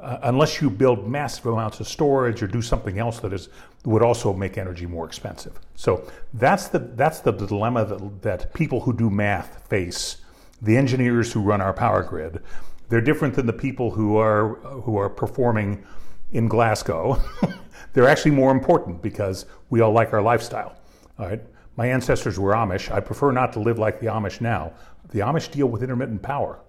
uh, 0.00 0.18
unless 0.24 0.60
you 0.60 0.70
build 0.70 1.08
massive 1.08 1.46
amounts 1.46 1.80
of 1.80 1.88
storage 1.88 2.42
or 2.42 2.46
do 2.46 2.62
something 2.62 2.98
else 2.98 3.18
that 3.20 3.32
is 3.32 3.48
would 3.84 4.02
also 4.02 4.32
make 4.32 4.58
energy 4.58 4.86
more 4.86 5.06
expensive. 5.06 5.58
So 5.74 6.08
that's 6.34 6.68
the 6.68 6.78
that's 6.78 7.20
the 7.20 7.32
dilemma 7.32 7.84
that, 7.84 8.22
that 8.22 8.54
people 8.54 8.80
who 8.80 8.92
do 8.92 9.10
math 9.10 9.66
face. 9.68 10.18
The 10.60 10.76
engineers 10.76 11.32
who 11.32 11.40
run 11.40 11.60
our 11.60 11.72
power 11.72 12.02
grid, 12.02 12.42
they're 12.88 13.00
different 13.00 13.34
than 13.34 13.46
the 13.46 13.52
people 13.52 13.90
who 13.90 14.16
are 14.16 14.54
who 14.82 14.96
are 14.98 15.08
performing 15.08 15.84
in 16.32 16.48
Glasgow 16.48 17.22
they're 17.92 18.08
actually 18.08 18.32
more 18.32 18.50
important 18.50 19.02
because 19.02 19.46
we 19.70 19.80
all 19.80 19.92
like 19.92 20.12
our 20.12 20.22
lifestyle. 20.22 20.76
All 21.18 21.26
right. 21.26 21.40
My 21.76 21.86
ancestors 21.86 22.38
were 22.38 22.52
Amish. 22.52 22.90
I 22.90 23.00
prefer 23.00 23.32
not 23.32 23.52
to 23.54 23.60
live 23.60 23.78
like 23.78 24.00
the 24.00 24.06
Amish 24.06 24.40
now. 24.40 24.72
The 25.10 25.20
Amish 25.20 25.50
deal 25.50 25.66
with 25.68 25.82
intermittent 25.82 26.22
power. 26.22 26.60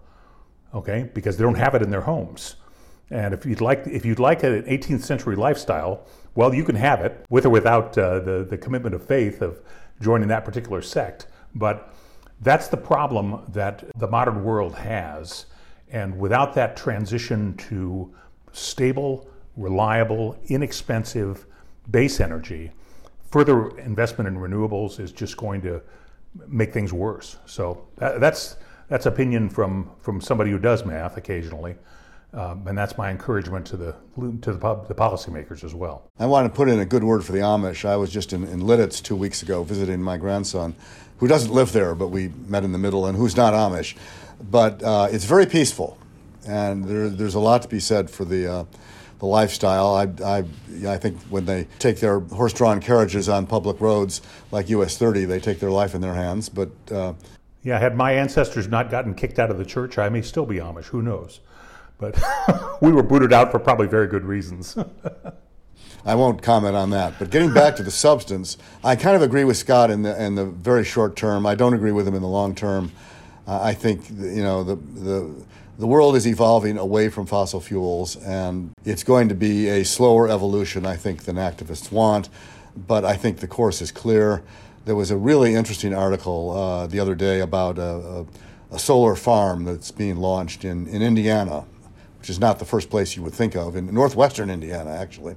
okay, 0.73 1.09
because 1.13 1.37
they 1.37 1.43
don't 1.43 1.55
have 1.55 1.75
it 1.75 1.81
in 1.81 1.89
their 1.89 2.01
homes. 2.01 2.55
And 3.11 3.33
if 3.33 3.45
you'd 3.45 3.61
like, 3.61 3.87
if 3.87 4.05
you'd 4.05 4.19
like 4.19 4.43
an 4.43 4.63
18th 4.63 5.01
century 5.01 5.35
lifestyle, 5.35 6.05
well, 6.35 6.53
you 6.53 6.63
can 6.63 6.75
have 6.75 7.01
it 7.01 7.25
with 7.29 7.45
or 7.45 7.49
without 7.49 7.97
uh, 7.97 8.19
the 8.19 8.45
the 8.47 8.57
commitment 8.57 8.93
of 8.95 9.03
faith 9.05 9.41
of 9.41 9.61
joining 9.99 10.27
that 10.29 10.45
particular 10.45 10.81
sect. 10.81 11.27
But 11.55 11.93
that's 12.41 12.67
the 12.67 12.77
problem 12.77 13.43
that 13.49 13.83
the 13.97 14.07
modern 14.07 14.43
world 14.43 14.75
has, 14.75 15.47
and 15.91 16.19
without 16.19 16.53
that 16.53 16.77
transition 16.77 17.55
to 17.69 18.13
stable, 18.51 19.27
reliable, 19.55 20.37
inexpensive 20.47 21.45
base 21.91 22.19
energy, 22.19 22.71
further 23.31 23.77
investment 23.79 24.27
in 24.27 24.37
renewables 24.37 24.99
is 24.99 25.11
just 25.11 25.37
going 25.37 25.61
to 25.61 25.81
make 26.47 26.73
things 26.73 26.93
worse. 26.93 27.37
So 27.45 27.87
that, 27.97 28.19
that's 28.19 28.57
that's 28.87 29.05
opinion 29.05 29.49
from 29.49 29.91
from 29.99 30.21
somebody 30.21 30.51
who 30.51 30.59
does 30.59 30.85
math 30.85 31.17
occasionally. 31.17 31.75
Um, 32.31 32.67
and 32.67 32.77
that's 32.77 32.95
my 32.95 33.09
encouragement 33.09 33.65
to 33.67 33.77
the 33.77 33.95
to 34.41 34.53
the, 34.53 34.75
the 34.87 34.93
policymakers 34.93 35.63
as 35.63 35.73
well. 35.73 36.03
I 36.19 36.27
want 36.27 36.45
to 36.45 36.55
put 36.55 36.69
in 36.69 36.79
a 36.79 36.85
good 36.85 37.03
word 37.03 37.25
for 37.25 37.31
the 37.31 37.39
Amish. 37.39 37.85
I 37.85 37.95
was 37.95 38.11
just 38.11 38.33
in, 38.33 38.43
in 38.43 38.61
Lititz 38.61 39.01
two 39.01 39.15
weeks 39.15 39.41
ago 39.41 39.63
visiting 39.63 40.01
my 40.01 40.17
grandson, 40.17 40.75
who 41.17 41.27
doesn't 41.27 41.51
live 41.51 41.71
there, 41.71 41.95
but 41.95 42.09
we 42.09 42.29
met 42.47 42.63
in 42.63 42.71
the 42.71 42.77
middle, 42.77 43.07
and 43.07 43.17
who's 43.17 43.35
not 43.35 43.53
Amish. 43.53 43.95
But 44.51 44.83
uh, 44.83 45.07
it's 45.11 45.25
very 45.25 45.47
peaceful, 45.47 45.97
and 46.47 46.85
there, 46.85 47.09
there's 47.09 47.33
a 47.33 47.39
lot 47.39 47.63
to 47.63 47.67
be 47.67 47.79
said 47.79 48.09
for 48.09 48.25
the. 48.25 48.51
Uh, 48.51 48.65
the 49.19 49.25
lifestyle. 49.25 49.95
I, 49.95 50.07
I, 50.23 50.43
I 50.87 50.97
think 50.97 51.21
when 51.23 51.45
they 51.45 51.67
take 51.77 51.99
their 51.99 52.19
horse-drawn 52.19 52.79
carriages 52.79 53.29
on 53.29 53.45
public 53.45 53.79
roads 53.79 54.21
like 54.51 54.69
US 54.69 54.97
30, 54.97 55.25
they 55.25 55.39
take 55.39 55.59
their 55.59 55.71
life 55.71 55.93
in 55.93 56.01
their 56.01 56.15
hands. 56.15 56.49
But 56.49 56.71
uh, 56.91 57.13
yeah, 57.63 57.77
had 57.79 57.95
my 57.95 58.13
ancestors 58.13 58.67
not 58.67 58.89
gotten 58.89 59.13
kicked 59.13 59.37
out 59.37 59.51
of 59.51 59.57
the 59.57 59.65
church, 59.65 59.97
I 59.97 60.09
may 60.09 60.21
still 60.21 60.45
be 60.45 60.57
Amish. 60.57 60.85
Who 60.85 61.01
knows? 61.01 61.41
But 61.97 62.17
we 62.81 62.91
were 62.91 63.03
booted 63.03 63.33
out 63.33 63.51
for 63.51 63.59
probably 63.59 63.87
very 63.87 64.07
good 64.07 64.23
reasons. 64.23 64.77
I 66.05 66.15
won't 66.15 66.41
comment 66.41 66.77
on 66.77 66.91
that. 66.91 67.19
But 67.19 67.29
getting 67.29 67.53
back 67.53 67.75
to 67.75 67.83
the 67.83 67.91
substance, 67.91 68.57
I 68.83 68.95
kind 68.95 69.17
of 69.17 69.21
agree 69.21 69.43
with 69.43 69.57
Scott 69.57 69.91
in 69.91 70.03
the 70.03 70.23
in 70.23 70.35
the 70.35 70.45
very 70.45 70.85
short 70.85 71.17
term. 71.17 71.45
I 71.45 71.55
don't 71.55 71.73
agree 71.73 71.91
with 71.91 72.07
him 72.07 72.15
in 72.15 72.21
the 72.21 72.27
long 72.27 72.55
term. 72.55 72.91
Uh, 73.49 73.59
I 73.63 73.73
think 73.73 74.07
you 74.11 74.43
know 74.43 74.63
the 74.63 74.75
the 74.75 75.33
the 75.79 75.87
world 75.87 76.15
is 76.15 76.27
evolving 76.27 76.77
away 76.77 77.09
from 77.09 77.25
fossil 77.25 77.59
fuels, 77.59 78.15
and 78.17 78.71
it's 78.85 79.03
going 79.03 79.29
to 79.29 79.35
be 79.35 79.69
a 79.69 79.83
slower 79.83 80.29
evolution, 80.29 80.85
I 80.85 80.95
think, 80.97 81.23
than 81.23 81.37
activists 81.37 81.91
want. 81.91 82.29
But 82.75 83.05
I 83.05 83.15
think 83.15 83.39
the 83.39 83.47
course 83.47 83.81
is 83.81 83.91
clear. 83.91 84.43
There 84.85 84.95
was 84.95 85.09
a 85.09 85.17
really 85.17 85.55
interesting 85.55 85.95
article 85.95 86.51
uh, 86.51 86.87
the 86.87 86.99
other 86.99 87.15
day 87.15 87.39
about 87.39 87.79
a, 87.79 88.25
a, 88.71 88.75
a 88.75 88.79
solar 88.79 89.15
farm 89.15 89.63
that's 89.63 89.89
being 89.89 90.17
launched 90.17 90.63
in, 90.63 90.87
in 90.87 91.01
Indiana, 91.01 91.65
which 92.19 92.29
is 92.29 92.39
not 92.39 92.59
the 92.59 92.65
first 92.65 92.89
place 92.89 93.15
you 93.15 93.23
would 93.23 93.33
think 93.33 93.55
of, 93.55 93.75
in 93.75 93.91
northwestern 93.93 94.49
Indiana, 94.49 94.91
actually. 94.91 95.35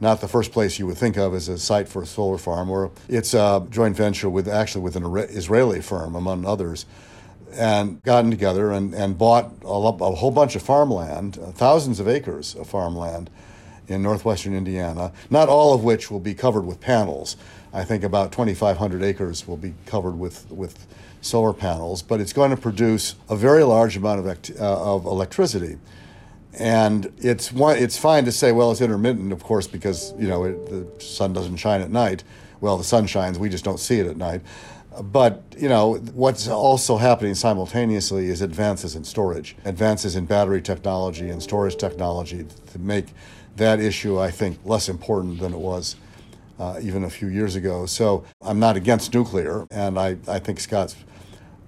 Not 0.00 0.20
the 0.20 0.28
first 0.28 0.52
place 0.52 0.78
you 0.78 0.86
would 0.86 0.98
think 0.98 1.16
of 1.16 1.34
as 1.34 1.48
a 1.48 1.58
site 1.58 1.88
for 1.88 2.02
a 2.02 2.06
solar 2.06 2.38
farm, 2.38 2.70
or 2.70 2.92
it's 3.08 3.34
a 3.34 3.66
joint 3.70 3.96
venture 3.96 4.30
with 4.30 4.46
actually 4.46 4.82
with 4.82 4.96
an 4.96 5.04
Israeli 5.30 5.80
firm, 5.80 6.14
among 6.14 6.44
others, 6.44 6.86
and 7.52 8.02
gotten 8.02 8.30
together 8.30 8.70
and, 8.72 8.94
and 8.94 9.18
bought 9.18 9.52
a, 9.62 9.66
a 9.66 10.14
whole 10.14 10.30
bunch 10.30 10.56
of 10.56 10.62
farmland, 10.62 11.38
uh, 11.38 11.50
thousands 11.52 12.00
of 12.00 12.08
acres 12.08 12.54
of 12.54 12.68
farmland 12.68 13.30
in 13.88 14.02
northwestern 14.02 14.54
Indiana, 14.54 15.12
not 15.30 15.48
all 15.48 15.74
of 15.74 15.82
which 15.82 16.10
will 16.10 16.20
be 16.20 16.34
covered 16.34 16.66
with 16.66 16.80
panels. 16.80 17.36
I 17.72 17.84
think 17.84 18.04
about 18.04 18.32
2,500 18.32 19.02
acres 19.02 19.46
will 19.46 19.56
be 19.56 19.74
covered 19.86 20.18
with, 20.18 20.50
with 20.50 20.86
solar 21.20 21.52
panels, 21.52 22.02
but 22.02 22.20
it's 22.20 22.32
going 22.32 22.50
to 22.50 22.56
produce 22.56 23.14
a 23.28 23.36
very 23.36 23.64
large 23.64 23.96
amount 23.96 24.20
of, 24.20 24.26
act, 24.26 24.50
uh, 24.58 24.94
of 24.94 25.04
electricity. 25.04 25.78
And 26.58 27.12
it's 27.18 27.52
one, 27.52 27.76
it's 27.76 27.98
fine 27.98 28.24
to 28.24 28.32
say, 28.32 28.52
well, 28.52 28.72
it's 28.72 28.80
intermittent, 28.80 29.32
of 29.32 29.42
course, 29.42 29.66
because 29.66 30.12
you 30.18 30.28
know 30.28 30.44
it, 30.44 30.66
the 30.66 31.04
sun 31.04 31.32
doesn't 31.32 31.56
shine 31.56 31.80
at 31.82 31.90
night. 31.90 32.24
Well, 32.60 32.76
the 32.76 32.84
sun 32.84 33.06
shines, 33.06 33.38
we 33.38 33.48
just 33.48 33.64
don't 33.64 33.78
see 33.78 34.00
it 34.00 34.06
at 34.06 34.16
night. 34.16 34.40
But 35.02 35.42
you 35.56 35.68
know 35.68 35.94
what's 36.14 36.48
also 36.48 36.96
happening 36.96 37.34
simultaneously 37.34 38.28
is 38.28 38.42
advances 38.42 38.96
in 38.96 39.04
storage, 39.04 39.56
advances 39.64 40.16
in 40.16 40.26
battery 40.26 40.60
technology 40.60 41.30
and 41.30 41.42
storage 41.42 41.76
technology 41.76 42.46
to 42.72 42.78
make 42.78 43.06
that 43.56 43.80
issue, 43.80 44.18
I 44.18 44.30
think, 44.30 44.58
less 44.64 44.88
important 44.88 45.40
than 45.40 45.52
it 45.52 45.58
was 45.58 45.96
uh, 46.58 46.78
even 46.82 47.04
a 47.04 47.10
few 47.10 47.28
years 47.28 47.56
ago. 47.56 47.86
So 47.86 48.24
I'm 48.42 48.58
not 48.58 48.76
against 48.76 49.14
nuclear, 49.14 49.66
and 49.70 49.98
I, 49.98 50.16
I 50.26 50.38
think 50.38 50.60
Scott's 50.60 50.96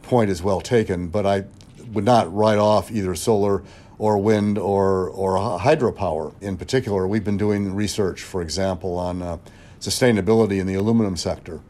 point 0.02 0.30
is 0.30 0.42
well 0.42 0.60
taken. 0.60 1.08
But 1.08 1.26
I 1.26 1.44
would 1.92 2.04
not 2.04 2.32
write 2.34 2.58
off 2.58 2.90
either 2.90 3.14
solar 3.14 3.62
or 3.98 4.18
wind 4.18 4.56
or, 4.58 5.10
or 5.10 5.36
hydropower. 5.58 6.32
In 6.40 6.56
particular, 6.56 7.06
we've 7.06 7.24
been 7.24 7.36
doing 7.36 7.74
research, 7.74 8.22
for 8.22 8.40
example, 8.40 8.96
on 8.96 9.20
uh, 9.20 9.38
sustainability 9.78 10.58
in 10.58 10.66
the 10.66 10.74
aluminum 10.74 11.16
sector. 11.16 11.60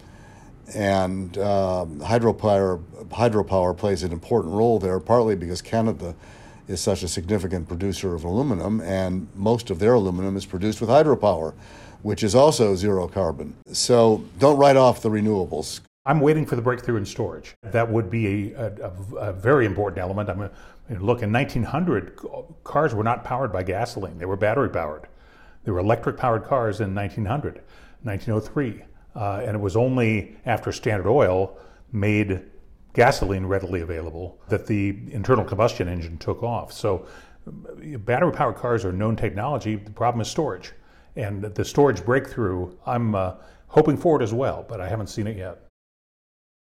And 0.74 1.36
uh, 1.38 1.86
hydropower, 1.98 2.82
hydropower 3.08 3.76
plays 3.76 4.02
an 4.02 4.12
important 4.12 4.54
role 4.54 4.78
there, 4.78 5.00
partly 5.00 5.36
because 5.36 5.62
Canada 5.62 6.14
is 6.68 6.80
such 6.80 7.02
a 7.02 7.08
significant 7.08 7.66
producer 7.66 8.14
of 8.14 8.24
aluminum, 8.24 8.80
and 8.80 9.26
most 9.34 9.70
of 9.70 9.78
their 9.80 9.94
aluminum 9.94 10.36
is 10.36 10.46
produced 10.46 10.80
with 10.80 10.88
hydropower, 10.88 11.54
which 12.02 12.22
is 12.22 12.34
also 12.34 12.76
zero 12.76 13.08
carbon. 13.08 13.54
So 13.72 14.24
don't 14.38 14.56
write 14.56 14.76
off 14.76 15.02
the 15.02 15.10
renewables. 15.10 15.80
I'm 16.06 16.20
waiting 16.20 16.46
for 16.46 16.56
the 16.56 16.62
breakthrough 16.62 16.96
in 16.96 17.04
storage. 17.04 17.54
That 17.62 17.90
would 17.90 18.10
be 18.10 18.52
a, 18.52 18.66
a, 18.66 18.92
a 19.16 19.32
very 19.32 19.66
important 19.66 20.00
element. 20.00 20.30
I'm 20.30 20.50
Look, 20.98 21.22
in 21.22 21.32
1900, 21.32 22.18
cars 22.64 22.94
were 22.94 23.04
not 23.04 23.22
powered 23.22 23.52
by 23.52 23.62
gasoline, 23.62 24.18
they 24.18 24.24
were 24.24 24.36
battery 24.36 24.70
powered. 24.70 25.06
There 25.62 25.74
were 25.74 25.80
electric 25.80 26.16
powered 26.16 26.44
cars 26.44 26.80
in 26.80 26.94
1900, 26.94 27.60
1903. 28.02 28.82
Uh, 29.14 29.42
and 29.44 29.56
it 29.56 29.60
was 29.60 29.76
only 29.76 30.36
after 30.46 30.72
Standard 30.72 31.08
Oil 31.08 31.56
made 31.92 32.42
gasoline 32.92 33.46
readily 33.46 33.80
available 33.80 34.40
that 34.48 34.66
the 34.66 34.90
internal 35.10 35.44
combustion 35.44 35.88
engine 35.88 36.18
took 36.18 36.42
off. 36.42 36.72
So, 36.72 37.06
battery 37.46 38.32
powered 38.32 38.56
cars 38.56 38.84
are 38.84 38.92
known 38.92 39.16
technology. 39.16 39.76
The 39.76 39.90
problem 39.90 40.20
is 40.20 40.28
storage. 40.28 40.72
And 41.16 41.42
the 41.42 41.64
storage 41.64 42.04
breakthrough, 42.04 42.76
I'm 42.86 43.14
uh, 43.14 43.34
hoping 43.68 43.96
for 43.96 44.20
it 44.20 44.22
as 44.22 44.32
well, 44.32 44.64
but 44.68 44.80
I 44.80 44.88
haven't 44.88 45.08
seen 45.08 45.26
it 45.26 45.36
yet. 45.36 45.58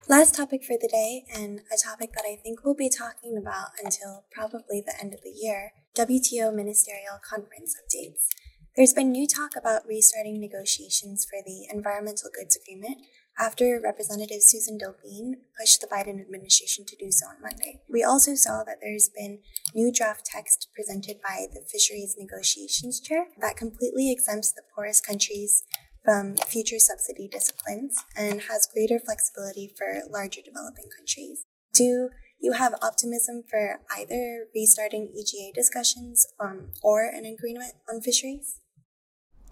Last 0.09 0.35
topic 0.35 0.65
for 0.65 0.77
the 0.81 0.89
day, 0.89 1.25
and 1.33 1.61
a 1.73 1.77
topic 1.77 2.13
that 2.15 2.25
I 2.27 2.35
think 2.35 2.65
we'll 2.65 2.75
be 2.75 2.91
talking 2.91 3.37
about 3.37 3.69
until 3.83 4.25
probably 4.33 4.83
the 4.85 4.95
end 5.01 5.15
of 5.15 5.21
the 5.23 5.31
year 5.31 5.73
WTO 5.95 6.53
Ministerial 6.53 7.21
Conference 7.23 7.77
updates. 7.77 8.27
There's 8.75 8.95
been 8.95 9.13
new 9.13 9.27
talk 9.27 9.51
about 9.55 9.87
restarting 9.87 10.41
negotiations 10.41 11.27
for 11.27 11.45
the 11.45 11.67
Environmental 11.71 12.31
Goods 12.35 12.57
Agreement 12.57 13.03
after 13.39 13.79
Representative 13.79 14.41
Suzan 14.41 14.81
DelBene 14.81 15.35
pushed 15.61 15.83
the 15.83 15.87
Biden 15.87 16.19
administration 16.19 16.87
to 16.87 16.97
do 16.97 17.13
so 17.13 17.27
on 17.27 17.43
Monday. 17.43 17.83
We 17.87 18.03
also 18.03 18.35
saw 18.35 18.65
that 18.65 18.79
there's 18.81 19.11
been 19.15 19.41
new 19.75 19.93
draft 19.93 20.25
text 20.25 20.69
presented 20.75 21.21
by 21.21 21.49
the 21.53 21.61
Fisheries 21.61 22.17
Negotiations 22.19 22.99
Chair 22.99 23.27
that 23.43 23.59
completely 23.59 24.11
exempts 24.11 24.53
the 24.53 24.63
poorest 24.75 25.07
countries 25.07 25.65
from 26.03 26.37
future 26.37 26.79
subsidy 26.79 27.29
disciplines 27.29 28.03
and 28.17 28.41
has 28.49 28.67
greater 28.73 28.99
flexibility 28.99 29.75
for 29.77 30.01
larger 30.11 30.41
developing 30.43 30.87
countries. 30.97 31.45
Do 31.75 32.09
you 32.41 32.53
have 32.53 32.75
optimism 32.81 33.45
for 33.49 33.81
either 33.95 34.47
restarting 34.55 35.13
EGA 35.15 35.53
discussions 35.55 36.27
um, 36.41 36.71
or 36.83 37.05
an 37.05 37.27
agreement 37.27 37.75
on 37.87 38.01
fisheries? 38.01 38.62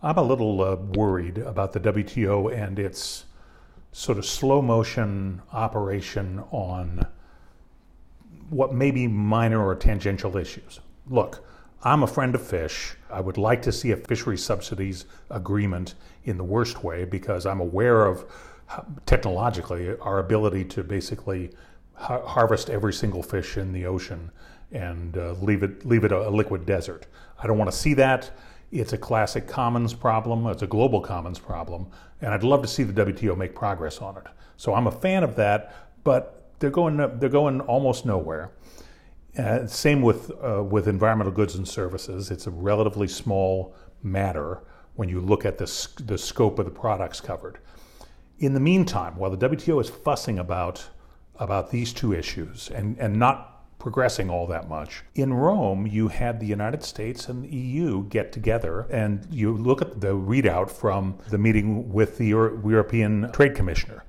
I'm 0.02 0.16
a 0.16 0.22
little 0.22 0.62
uh, 0.62 0.76
worried 0.76 1.36
about 1.38 1.72
the 1.74 1.80
WTO 1.80 2.56
and 2.56 2.78
its 2.78 3.26
sort 3.92 4.16
of 4.16 4.24
slow 4.24 4.62
motion 4.62 5.42
operation 5.52 6.42
on 6.50 7.06
what 8.48 8.72
may 8.72 8.90
be 8.90 9.06
minor 9.06 9.62
or 9.62 9.74
tangential 9.74 10.38
issues. 10.38 10.80
Look, 11.06 11.44
I'm 11.82 12.02
a 12.02 12.06
friend 12.06 12.34
of 12.34 12.42
fish. 12.42 12.94
I 13.10 13.20
would 13.20 13.36
like 13.36 13.60
to 13.62 13.72
see 13.72 13.90
a 13.90 13.96
fisheries 13.96 14.42
subsidies 14.42 15.04
agreement 15.28 15.94
in 16.24 16.38
the 16.38 16.44
worst 16.44 16.82
way 16.82 17.04
because 17.04 17.44
I'm 17.44 17.60
aware 17.60 18.06
of 18.06 18.24
technologically 19.04 19.96
our 19.98 20.18
ability 20.18 20.64
to 20.64 20.82
basically 20.82 21.50
ha- 21.94 22.26
harvest 22.26 22.70
every 22.70 22.92
single 22.92 23.22
fish 23.22 23.58
in 23.58 23.72
the 23.72 23.84
ocean 23.84 24.30
and 24.72 25.16
uh, 25.18 25.32
leave 25.32 25.62
it 25.62 25.84
leave 25.84 26.04
it 26.04 26.12
a, 26.12 26.28
a 26.28 26.30
liquid 26.30 26.64
desert. 26.64 27.06
I 27.38 27.46
don't 27.46 27.58
want 27.58 27.70
to 27.70 27.76
see 27.76 27.94
that. 27.94 28.30
It's 28.72 28.92
a 28.92 28.98
classic 28.98 29.48
commons 29.48 29.94
problem. 29.94 30.46
It's 30.46 30.62
a 30.62 30.66
global 30.66 31.00
commons 31.00 31.38
problem, 31.38 31.88
and 32.20 32.32
I'd 32.32 32.44
love 32.44 32.62
to 32.62 32.68
see 32.68 32.84
the 32.84 33.04
WTO 33.04 33.36
make 33.36 33.54
progress 33.54 33.98
on 33.98 34.16
it. 34.16 34.24
So 34.56 34.74
I'm 34.74 34.86
a 34.86 34.92
fan 34.92 35.24
of 35.24 35.36
that, 35.36 35.74
but 36.04 36.52
they're 36.58 36.70
going 36.70 36.96
they're 37.18 37.28
going 37.28 37.60
almost 37.62 38.06
nowhere. 38.06 38.52
Uh, 39.36 39.66
same 39.66 40.02
with 40.02 40.30
uh, 40.42 40.62
with 40.62 40.86
environmental 40.86 41.32
goods 41.32 41.56
and 41.56 41.66
services. 41.66 42.30
It's 42.30 42.46
a 42.46 42.50
relatively 42.50 43.08
small 43.08 43.74
matter 44.02 44.62
when 44.94 45.08
you 45.08 45.20
look 45.20 45.44
at 45.44 45.58
the 45.58 45.88
the 46.04 46.18
scope 46.18 46.58
of 46.58 46.64
the 46.64 46.70
products 46.70 47.20
covered. 47.20 47.58
In 48.38 48.54
the 48.54 48.60
meantime, 48.60 49.16
while 49.16 49.30
the 49.30 49.48
WTO 49.48 49.80
is 49.80 49.90
fussing 49.90 50.38
about 50.38 50.88
about 51.40 51.70
these 51.70 51.92
two 51.92 52.12
issues 52.12 52.70
and, 52.70 52.98
and 52.98 53.18
not 53.18 53.49
progressing 53.80 54.30
all 54.30 54.46
that 54.46 54.68
much. 54.68 55.02
In 55.16 55.32
Rome, 55.32 55.86
you 55.86 56.08
had 56.08 56.38
the 56.38 56.46
United 56.46 56.84
States 56.84 57.28
and 57.28 57.42
the 57.42 57.48
EU 57.48 58.04
get 58.04 58.30
together, 58.30 58.82
and 58.90 59.26
you 59.30 59.56
look 59.56 59.82
at 59.82 60.00
the 60.00 60.14
readout 60.14 60.70
from 60.70 61.18
the 61.30 61.38
meeting 61.38 61.92
with 61.92 62.18
the 62.18 62.26
Euro- 62.28 62.60
European 62.68 63.32
Trade 63.32 63.56
Commissioner, 63.56 64.04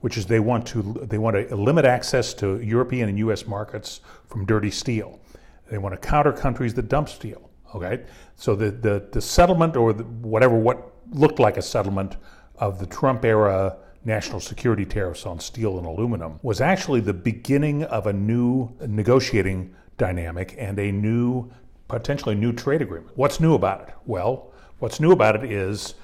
which 0.00 0.16
is 0.16 0.26
they 0.26 0.40
want 0.40 0.66
to 0.68 0.82
they 1.02 1.18
want 1.18 1.36
to 1.36 1.56
limit 1.56 1.84
access 1.84 2.32
to 2.34 2.60
European 2.60 3.08
and 3.08 3.18
U.S. 3.18 3.46
markets 3.46 4.00
from 4.26 4.46
dirty 4.46 4.70
steel. 4.70 5.20
They 5.68 5.78
want 5.78 6.00
to 6.00 6.08
counter 6.08 6.32
countries 6.32 6.72
that 6.74 6.88
dump 6.88 7.08
steel. 7.08 7.50
Okay, 7.74 8.04
so 8.36 8.54
the 8.54 8.70
the, 8.70 9.08
the 9.10 9.20
settlement 9.20 9.76
or 9.76 9.92
the, 9.92 10.04
whatever 10.04 10.54
what 10.54 10.92
looked 11.10 11.40
like 11.40 11.56
a 11.56 11.62
settlement 11.62 12.16
of 12.58 12.78
the 12.78 12.86
Trump 12.86 13.24
era 13.24 13.76
national 14.06 14.38
security 14.38 14.86
tariffs 14.86 15.26
on 15.26 15.40
steel 15.40 15.78
and 15.78 15.86
aluminum 15.86 16.38
was 16.42 16.60
actually 16.60 17.00
the 17.00 17.12
beginning 17.12 17.82
of 17.84 18.06
a 18.06 18.12
new 18.12 18.70
negotiating 18.86 19.74
dynamic 19.98 20.54
and 20.56 20.78
a 20.78 20.92
new, 20.92 21.50
potentially 21.88 22.36
new 22.36 22.52
trade 22.52 22.80
agreement. 22.80 23.10
What's 23.16 23.40
new 23.40 23.54
about 23.54 23.88
it? 23.88 23.94
Well, 24.06 24.52
what's 24.78 25.00
new 25.00 25.10
about 25.10 25.34
it 25.34 25.50
is 25.50 25.94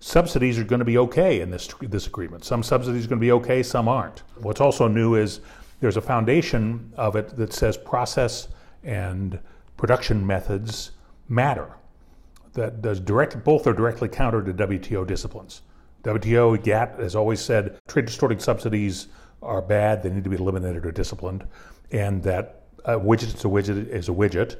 subsidies 0.00 0.58
are 0.58 0.64
going 0.64 0.80
to 0.80 0.84
be 0.84 0.98
okay 0.98 1.40
in 1.40 1.50
this, 1.50 1.68
this 1.80 2.08
agreement. 2.08 2.44
Some 2.44 2.62
subsidies 2.62 3.06
are 3.06 3.08
going 3.08 3.20
to 3.20 3.24
be 3.24 3.32
okay, 3.32 3.62
some 3.62 3.88
aren't. 3.88 4.24
What's 4.38 4.60
also 4.60 4.88
new 4.88 5.14
is 5.14 5.40
there's 5.80 5.96
a 5.96 6.02
foundation 6.02 6.92
of 6.96 7.14
it 7.14 7.36
that 7.36 7.52
says 7.52 7.76
process 7.76 8.48
and 8.82 9.38
production 9.76 10.26
methods 10.26 10.90
matter. 11.28 11.70
That 12.54 12.82
does 12.82 12.98
direct, 12.98 13.44
both 13.44 13.66
are 13.66 13.72
directly 13.72 14.08
counter 14.08 14.42
to 14.42 14.52
WTO 14.52 15.06
disciplines. 15.06 15.62
WTO, 16.04 16.62
GATT 16.62 17.00
has 17.00 17.16
always 17.16 17.40
said 17.40 17.78
trade 17.88 18.06
distorting 18.06 18.38
subsidies 18.38 19.08
are 19.42 19.62
bad, 19.62 20.02
they 20.02 20.10
need 20.10 20.24
to 20.24 20.30
be 20.30 20.36
eliminated 20.36 20.84
or 20.84 20.92
disciplined, 20.92 21.46
and 21.90 22.22
that 22.22 22.62
a 22.84 22.98
widget 22.98 23.34
is 23.34 23.44
a 23.44 23.48
widget 23.48 23.88
is 23.88 24.08
a 24.08 24.12
widget, 24.12 24.56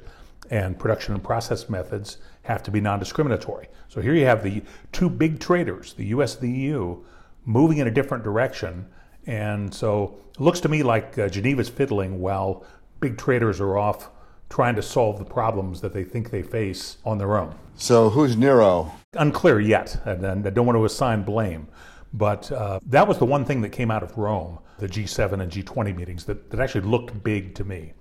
and 0.50 0.78
production 0.78 1.14
and 1.14 1.22
process 1.22 1.68
methods 1.68 2.18
have 2.42 2.62
to 2.62 2.70
be 2.70 2.80
non 2.80 2.98
discriminatory. 2.98 3.68
So 3.88 4.00
here 4.00 4.14
you 4.14 4.24
have 4.24 4.42
the 4.42 4.62
two 4.92 5.08
big 5.10 5.38
traders, 5.38 5.94
the 5.94 6.06
US 6.06 6.36
and 6.36 6.50
the 6.50 6.58
EU, 6.58 7.02
moving 7.44 7.78
in 7.78 7.86
a 7.86 7.90
different 7.90 8.24
direction. 8.24 8.86
And 9.26 9.72
so 9.72 10.16
it 10.34 10.40
looks 10.40 10.60
to 10.60 10.68
me 10.68 10.82
like 10.82 11.18
uh, 11.18 11.28
Geneva's 11.28 11.68
fiddling 11.68 12.20
while 12.20 12.64
big 13.00 13.16
traders 13.16 13.60
are 13.60 13.78
off 13.78 14.10
trying 14.50 14.76
to 14.76 14.82
solve 14.82 15.18
the 15.18 15.24
problems 15.24 15.80
that 15.80 15.92
they 15.92 16.04
think 16.04 16.30
they 16.30 16.42
face 16.42 16.98
on 17.04 17.18
their 17.18 17.36
own. 17.36 17.54
So 17.76 18.10
who's 18.10 18.36
Nero? 18.36 18.92
Unclear 19.14 19.60
yet, 19.60 20.00
and, 20.04 20.24
and 20.24 20.46
I 20.46 20.50
don't 20.50 20.66
want 20.66 20.76
to 20.76 20.84
assign 20.84 21.22
blame. 21.22 21.68
But 22.12 22.50
uh, 22.52 22.78
that 22.86 23.08
was 23.08 23.18
the 23.18 23.24
one 23.24 23.44
thing 23.44 23.60
that 23.62 23.70
came 23.70 23.90
out 23.90 24.04
of 24.04 24.16
Rome, 24.16 24.60
the 24.78 24.86
G7 24.86 25.40
and 25.40 25.50
G20 25.50 25.96
meetings, 25.96 26.24
that, 26.26 26.50
that 26.50 26.60
actually 26.60 26.82
looked 26.82 27.24
big 27.24 27.54
to 27.56 27.64
me 27.64 27.94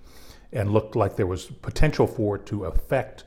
and 0.52 0.72
looked 0.72 0.96
like 0.96 1.16
there 1.16 1.26
was 1.26 1.46
potential 1.46 2.06
for 2.06 2.36
it 2.36 2.46
to 2.46 2.66
affect 2.66 3.24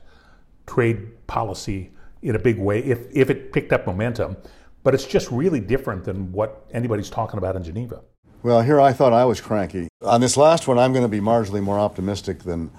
trade 0.65 1.27
policy 1.27 1.91
in 2.21 2.35
a 2.35 2.39
big 2.39 2.57
way 2.57 2.79
if, 2.79 2.99
if 3.11 3.29
it 3.29 3.51
picked 3.51 3.73
up 3.73 3.85
momentum. 3.85 4.37
But 4.83 4.93
it's 4.93 5.05
just 5.05 5.29
really 5.29 5.59
different 5.59 6.05
than 6.05 6.31
what 6.31 6.65
anybody's 6.71 7.09
talking 7.09 7.37
about 7.37 7.57
in 7.57 7.63
Geneva. 7.63 8.01
Well, 8.43 8.61
here 8.61 8.79
I 8.79 8.93
thought 8.93 9.11
I 9.11 9.25
was 9.25 9.41
cranky. 9.41 9.89
On 10.01 10.21
this 10.21 10.37
last 10.37 10.67
one, 10.67 10.79
I'm 10.79 10.93
going 10.93 11.03
to 11.03 11.09
be 11.09 11.19
marginally 11.19 11.61
more 11.61 11.79
optimistic 11.79 12.43
than 12.43 12.71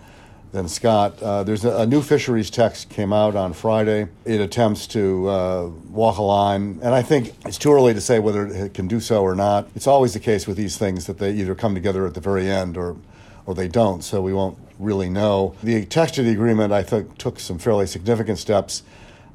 than 0.53 0.69
Scott. 0.69 1.23
Uh, 1.23 1.43
there's 1.43 1.65
a, 1.65 1.79
a, 1.79 1.87
new 1.87 2.01
fisheries 2.01 2.51
text 2.51 2.89
came 2.89 3.13
out 3.13 3.37
on 3.37 3.53
Friday. 3.53 4.09
It 4.25 4.41
attempts 4.41 4.87
to 4.89 5.29
uh, 5.29 5.67
walk 5.91 6.19
a 6.19 6.23
line, 6.23 6.79
and 6.83 6.95
I 6.95 7.03
think 7.03 7.35
it's 7.45 7.59
too 7.59 7.73
early 7.73 7.93
to 7.93 8.01
say 8.01 8.19
whether 8.19 8.47
it 8.47 8.75
can 8.75 8.89
do 8.89 9.01
so 9.01 9.23
or 9.23 9.35
not. 9.35 9.69
It's 9.75 9.87
always 9.87 10.15
the 10.15 10.21
case 10.21 10.47
with 10.47 10.57
these 10.57 10.79
things 10.79 11.07
that 11.07 11.19
they 11.19 11.33
either 11.33 11.55
come 11.55 11.75
together 11.75 12.07
at 12.07 12.15
the 12.15 12.21
very 12.21 12.49
end 12.49 12.77
or, 12.77 12.97
or 13.45 13.55
they 13.55 13.69
don't. 13.69 14.03
So 14.03 14.23
we 14.23 14.33
won't 14.33 14.57
really 14.79 15.11
know. 15.11 15.55
The 15.63 15.85
text 15.85 16.19
of 16.19 16.25
the 16.25 16.33
agreement, 16.33 16.73
I 16.73 16.83
think, 16.83 17.19
took 17.19 17.39
some 17.41 17.59
fairly 17.59 17.87
significant 17.87 18.39
steps 18.39 18.83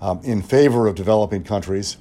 um, 0.02 0.20
in 0.24 0.42
favor 0.42 0.88
of 0.88 0.96
developing 0.96 1.44
countries. 1.44 1.98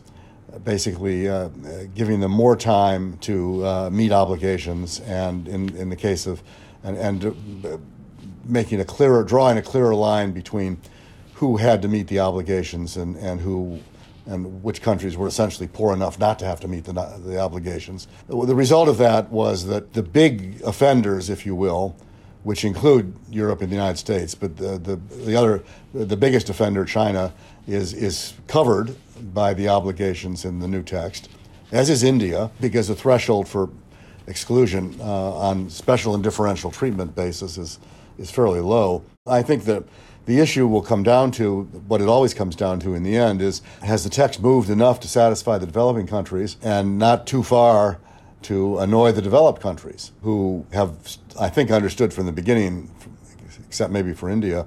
Basically, 0.64 1.28
uh, 1.28 1.48
giving 1.94 2.20
them 2.20 2.30
more 2.30 2.56
time 2.56 3.16
to 3.22 3.64
uh, 3.64 3.90
meet 3.90 4.12
obligations, 4.12 5.00
and 5.00 5.48
in, 5.48 5.74
in 5.76 5.88
the 5.88 5.96
case 5.96 6.26
of 6.26 6.42
and, 6.84 6.98
and 6.98 7.64
uh, 7.64 7.78
making 8.44 8.80
a 8.80 8.84
clearer, 8.84 9.22
drawing 9.24 9.58
a 9.58 9.62
clearer 9.62 9.94
line 9.94 10.32
between 10.32 10.78
who 11.34 11.56
had 11.56 11.82
to 11.82 11.88
meet 11.88 12.06
the 12.08 12.20
obligations 12.20 12.96
and, 12.96 13.16
and 13.16 13.40
who 13.40 13.80
and 14.26 14.62
which 14.62 14.82
countries 14.82 15.16
were 15.16 15.26
essentially 15.26 15.66
poor 15.66 15.92
enough 15.92 16.18
not 16.18 16.38
to 16.38 16.44
have 16.44 16.60
to 16.60 16.68
meet 16.68 16.84
the, 16.84 16.92
the 16.92 17.40
obligations. 17.40 18.06
The 18.28 18.54
result 18.54 18.88
of 18.88 18.98
that 18.98 19.30
was 19.30 19.66
that 19.66 19.94
the 19.94 20.02
big 20.02 20.60
offenders, 20.62 21.28
if 21.28 21.44
you 21.44 21.56
will, 21.56 21.96
which 22.44 22.64
include 22.64 23.14
Europe 23.30 23.60
and 23.62 23.70
the 23.70 23.74
United 23.74 23.98
States, 23.98 24.34
but 24.34 24.56
the, 24.56 24.78
the, 24.78 24.96
the 25.24 25.34
other, 25.34 25.62
the 25.94 26.16
biggest 26.16 26.48
offender, 26.50 26.84
China, 26.84 27.32
is, 27.66 27.92
is 27.94 28.34
covered 28.48 28.94
by 29.32 29.54
the 29.54 29.68
obligations 29.68 30.44
in 30.44 30.58
the 30.58 30.68
new 30.68 30.82
text, 30.82 31.28
as 31.70 31.88
is 31.88 32.02
India, 32.02 32.50
because 32.60 32.88
the 32.88 32.94
threshold 32.94 33.48
for 33.48 33.70
exclusion 34.26 34.96
uh, 35.00 35.04
on 35.04 35.68
special 35.68 36.14
and 36.14 36.22
differential 36.22 36.70
treatment 36.70 37.14
basis 37.14 37.58
is 37.58 37.78
is 38.18 38.30
fairly 38.30 38.60
low. 38.60 39.04
I 39.26 39.42
think 39.42 39.64
that 39.64 39.84
the 40.26 40.38
issue 40.38 40.66
will 40.68 40.82
come 40.82 41.02
down 41.02 41.32
to 41.32 41.62
what 41.88 42.00
it 42.00 42.08
always 42.08 42.32
comes 42.32 42.54
down 42.54 42.80
to 42.80 42.94
in 42.94 43.02
the 43.02 43.16
end 43.16 43.42
is 43.42 43.60
has 43.82 44.04
the 44.04 44.10
text 44.10 44.40
moved 44.40 44.70
enough 44.70 45.00
to 45.00 45.08
satisfy 45.08 45.58
the 45.58 45.66
developing 45.66 46.06
countries 46.06 46.56
and 46.62 46.98
not 46.98 47.26
too 47.26 47.42
far 47.42 47.98
to 48.42 48.78
annoy 48.78 49.12
the 49.12 49.22
developed 49.22 49.60
countries 49.60 50.12
who 50.22 50.66
have, 50.72 50.96
I 51.40 51.48
think, 51.48 51.70
understood 51.70 52.12
from 52.12 52.26
the 52.26 52.32
beginning, 52.32 52.90
except 53.66 53.92
maybe 53.92 54.12
for 54.12 54.28
India, 54.28 54.66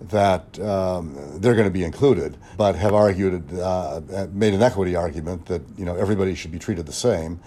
that 0.00 0.58
um, 0.60 1.16
they're 1.40 1.54
going 1.54 1.66
to 1.66 1.72
be 1.72 1.82
included, 1.82 2.36
but 2.56 2.76
have 2.76 2.94
argued, 2.94 3.52
uh, 3.58 4.00
made 4.32 4.54
an 4.54 4.62
equity 4.62 4.94
argument 4.94 5.46
that 5.46 5.62
you 5.76 5.84
know 5.84 5.96
everybody 5.96 6.34
should 6.34 6.52
be 6.52 6.58
treated 6.58 6.86
the 6.86 6.92
same, 6.92 7.40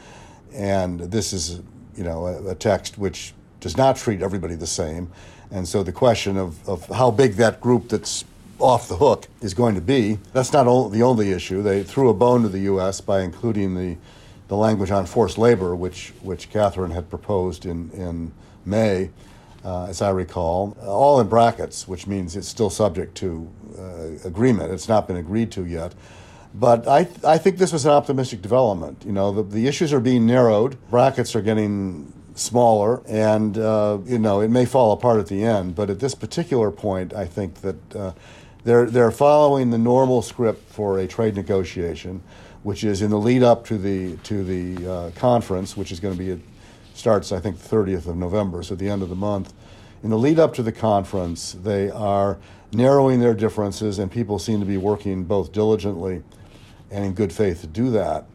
and 0.53 0.99
this 0.99 1.31
is 1.31 1.61
you 1.95 2.03
know 2.03 2.27
a, 2.27 2.49
a 2.49 2.55
text 2.55 2.97
which 2.97 3.33
does 3.61 3.77
not 3.77 3.95
treat 3.95 4.21
everybody 4.21 4.55
the 4.55 4.67
same. 4.67 5.09
And 5.51 5.67
so 5.67 5.83
the 5.83 5.91
question 5.91 6.35
of, 6.35 6.67
of 6.67 6.85
how 6.87 7.11
big 7.11 7.33
that 7.33 7.61
group 7.61 7.89
that's 7.89 8.25
off 8.59 8.87
the 8.87 8.97
hook 8.97 9.27
is 9.41 9.53
going 9.53 9.75
to 9.75 9.81
be, 9.81 10.19
that's 10.33 10.51
not 10.51 10.65
the 10.89 11.03
only 11.03 11.31
issue. 11.31 11.61
They 11.61 11.83
threw 11.83 12.09
a 12.09 12.13
bone 12.13 12.43
to 12.43 12.49
the 12.49 12.59
U.S. 12.59 13.01
by 13.01 13.21
including 13.21 13.75
the, 13.75 13.97
the 14.49 14.55
language 14.55 14.91
on 14.91 15.05
forced 15.05 15.37
labor, 15.37 15.75
which, 15.75 16.13
which 16.21 16.49
Katherine 16.49 16.91
had 16.91 17.09
proposed 17.09 17.65
in, 17.65 17.89
in 17.91 18.31
May, 18.65 19.09
uh, 19.63 19.85
as 19.85 20.01
I 20.01 20.09
recall, 20.09 20.77
all 20.81 21.19
in 21.19 21.27
brackets, 21.27 21.87
which 21.87 22.07
means 22.07 22.35
it's 22.35 22.47
still 22.47 22.69
subject 22.69 23.15
to 23.17 23.49
uh, 23.77 24.27
agreement. 24.27 24.71
It's 24.71 24.87
not 24.89 25.07
been 25.07 25.17
agreed 25.17 25.51
to 25.53 25.65
yet. 25.65 25.93
But 26.53 26.87
I, 26.87 27.05
th- 27.05 27.23
I 27.23 27.37
think 27.37 27.57
this 27.57 27.71
was 27.71 27.85
an 27.85 27.91
optimistic 27.91 28.41
development. 28.41 29.03
You 29.05 29.13
know, 29.13 29.31
the, 29.31 29.43
the 29.43 29.67
issues 29.67 29.93
are 29.93 29.99
being 29.99 30.25
narrowed. 30.25 30.77
Brackets 30.89 31.35
are 31.35 31.41
getting 31.41 32.11
smaller, 32.41 33.01
and 33.07 33.57
uh, 33.57 33.99
you 34.05 34.19
know 34.19 34.41
it 34.41 34.49
may 34.49 34.65
fall 34.65 34.91
apart 34.91 35.19
at 35.19 35.27
the 35.27 35.43
end. 35.43 35.75
But 35.75 35.89
at 35.89 35.99
this 35.99 36.15
particular 36.15 36.71
point, 36.71 37.13
I 37.13 37.25
think 37.25 37.61
that 37.61 37.95
uh, 37.95 38.13
they're 38.63 38.87
they're 38.87 39.11
following 39.11 39.69
the 39.69 39.77
normal 39.77 40.21
script 40.21 40.69
for 40.71 40.99
a 40.99 41.07
trade 41.07 41.35
negotiation, 41.35 42.21
which 42.63 42.83
is 42.83 43.01
in 43.01 43.11
the 43.11 43.19
lead 43.19 43.43
up 43.43 43.65
to 43.67 43.77
the 43.77 44.17
to 44.17 44.43
the 44.43 44.91
uh, 44.91 45.11
conference, 45.11 45.77
which 45.77 45.91
is 45.91 45.99
going 45.99 46.15
to 46.15 46.19
be 46.19 46.31
it 46.31 46.39
starts 46.93 47.31
I 47.31 47.39
think 47.39 47.57
the 47.59 47.75
30th 47.75 48.07
of 48.07 48.17
November, 48.17 48.63
so 48.63 48.73
at 48.73 48.79
the 48.79 48.89
end 48.89 49.01
of 49.01 49.09
the 49.09 49.15
month. 49.15 49.53
In 50.03 50.09
the 50.09 50.17
lead 50.17 50.39
up 50.39 50.53
to 50.55 50.63
the 50.63 50.71
conference, 50.71 51.53
they 51.53 51.89
are 51.91 52.39
narrowing 52.73 53.19
their 53.19 53.35
differences, 53.35 53.99
and 53.99 54.11
people 54.11 54.39
seem 54.39 54.59
to 54.59 54.65
be 54.65 54.77
working 54.77 55.23
both 55.25 55.51
diligently 55.51 56.23
and 56.89 57.05
in 57.05 57.13
good 57.13 57.31
faith 57.31 57.61
to 57.61 57.67
do 57.67 57.91
that. 57.91 58.25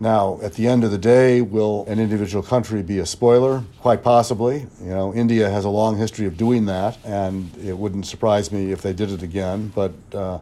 Now, 0.00 0.38
at 0.42 0.54
the 0.54 0.68
end 0.68 0.84
of 0.84 0.92
the 0.92 0.98
day, 0.98 1.40
will 1.40 1.84
an 1.88 1.98
individual 1.98 2.42
country 2.42 2.82
be 2.82 3.00
a 3.00 3.06
spoiler? 3.06 3.64
Quite 3.80 4.02
possibly. 4.04 4.66
You 4.80 4.90
know, 4.90 5.12
India 5.12 5.50
has 5.50 5.64
a 5.64 5.68
long 5.68 5.96
history 5.96 6.26
of 6.26 6.36
doing 6.36 6.66
that, 6.66 6.96
and 7.04 7.50
it 7.56 7.76
wouldn't 7.76 8.06
surprise 8.06 8.52
me 8.52 8.70
if 8.70 8.80
they 8.80 8.92
did 8.92 9.10
it 9.10 9.22
again. 9.22 9.72
But 9.74 9.92
uh, 10.12 10.38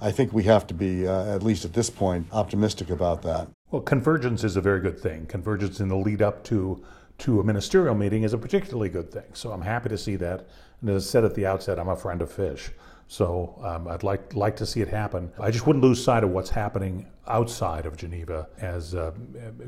I 0.00 0.10
think 0.10 0.32
we 0.32 0.42
have 0.44 0.66
to 0.66 0.74
be, 0.74 1.06
uh, 1.06 1.34
at 1.34 1.44
least 1.44 1.64
at 1.64 1.72
this 1.72 1.88
point, 1.88 2.26
optimistic 2.32 2.90
about 2.90 3.22
that. 3.22 3.48
Well, 3.70 3.82
convergence 3.82 4.42
is 4.42 4.56
a 4.56 4.60
very 4.60 4.80
good 4.80 4.98
thing. 4.98 5.26
Convergence 5.26 5.78
in 5.78 5.88
the 5.88 5.96
lead 5.96 6.22
up 6.22 6.42
to 6.44 6.82
to 7.18 7.40
a 7.40 7.44
ministerial 7.44 7.94
meeting 7.94 8.24
is 8.24 8.34
a 8.34 8.38
particularly 8.38 8.90
good 8.90 9.10
thing. 9.10 9.24
So 9.32 9.50
I'm 9.50 9.62
happy 9.62 9.88
to 9.88 9.96
see 9.96 10.16
that. 10.16 10.46
And 10.82 10.90
as 10.90 11.06
I 11.06 11.10
said 11.10 11.24
at 11.24 11.34
the 11.34 11.46
outset, 11.46 11.78
I'm 11.78 11.88
a 11.88 11.96
friend 11.96 12.20
of 12.20 12.30
fish. 12.30 12.70
So 13.08 13.58
um, 13.62 13.88
I'd 13.88 14.02
like 14.02 14.34
like 14.34 14.56
to 14.56 14.66
see 14.66 14.80
it 14.80 14.88
happen. 14.88 15.30
I 15.38 15.50
just 15.50 15.66
wouldn't 15.66 15.84
lose 15.84 16.02
sight 16.02 16.24
of 16.24 16.30
what's 16.30 16.50
happening 16.50 17.06
outside 17.28 17.86
of 17.86 17.96
Geneva, 17.96 18.48
as 18.60 18.94
uh, 18.94 19.12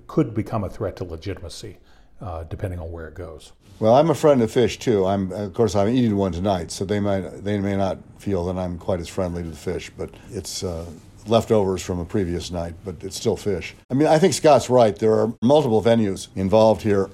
could 0.06 0.34
become 0.34 0.64
a 0.64 0.70
threat 0.70 0.96
to 0.96 1.04
legitimacy, 1.04 1.78
uh, 2.20 2.44
depending 2.44 2.80
on 2.80 2.90
where 2.90 3.06
it 3.08 3.14
goes. 3.14 3.52
Well, 3.80 3.94
I'm 3.94 4.10
a 4.10 4.14
friend 4.14 4.42
of 4.42 4.50
fish 4.50 4.78
too. 4.78 5.06
I'm, 5.06 5.30
of 5.30 5.54
course, 5.54 5.76
I'm 5.76 5.88
eating 5.88 6.16
one 6.16 6.32
tonight, 6.32 6.72
so 6.72 6.84
they 6.84 6.98
might 6.98 7.44
they 7.44 7.58
may 7.60 7.76
not 7.76 7.98
feel 8.18 8.44
that 8.46 8.58
I'm 8.58 8.76
quite 8.78 9.00
as 9.00 9.08
friendly 9.08 9.42
to 9.42 9.50
the 9.50 9.56
fish, 9.56 9.90
but 9.96 10.10
it's. 10.30 10.62
Uh, 10.62 10.86
leftovers 11.26 11.82
from 11.82 11.98
a 11.98 12.06
previous 12.06 12.50
night, 12.50 12.72
but 12.86 12.96
it's 13.02 13.14
still 13.14 13.36
fish. 13.36 13.74
I 13.90 13.94
mean, 13.94 14.08
I 14.08 14.18
think 14.18 14.32
Scott's 14.32 14.70
right. 14.70 14.96
There 14.96 15.12
are 15.12 15.34
multiple 15.42 15.82
venues 15.82 16.28
involved 16.34 16.80
here. 16.80 17.10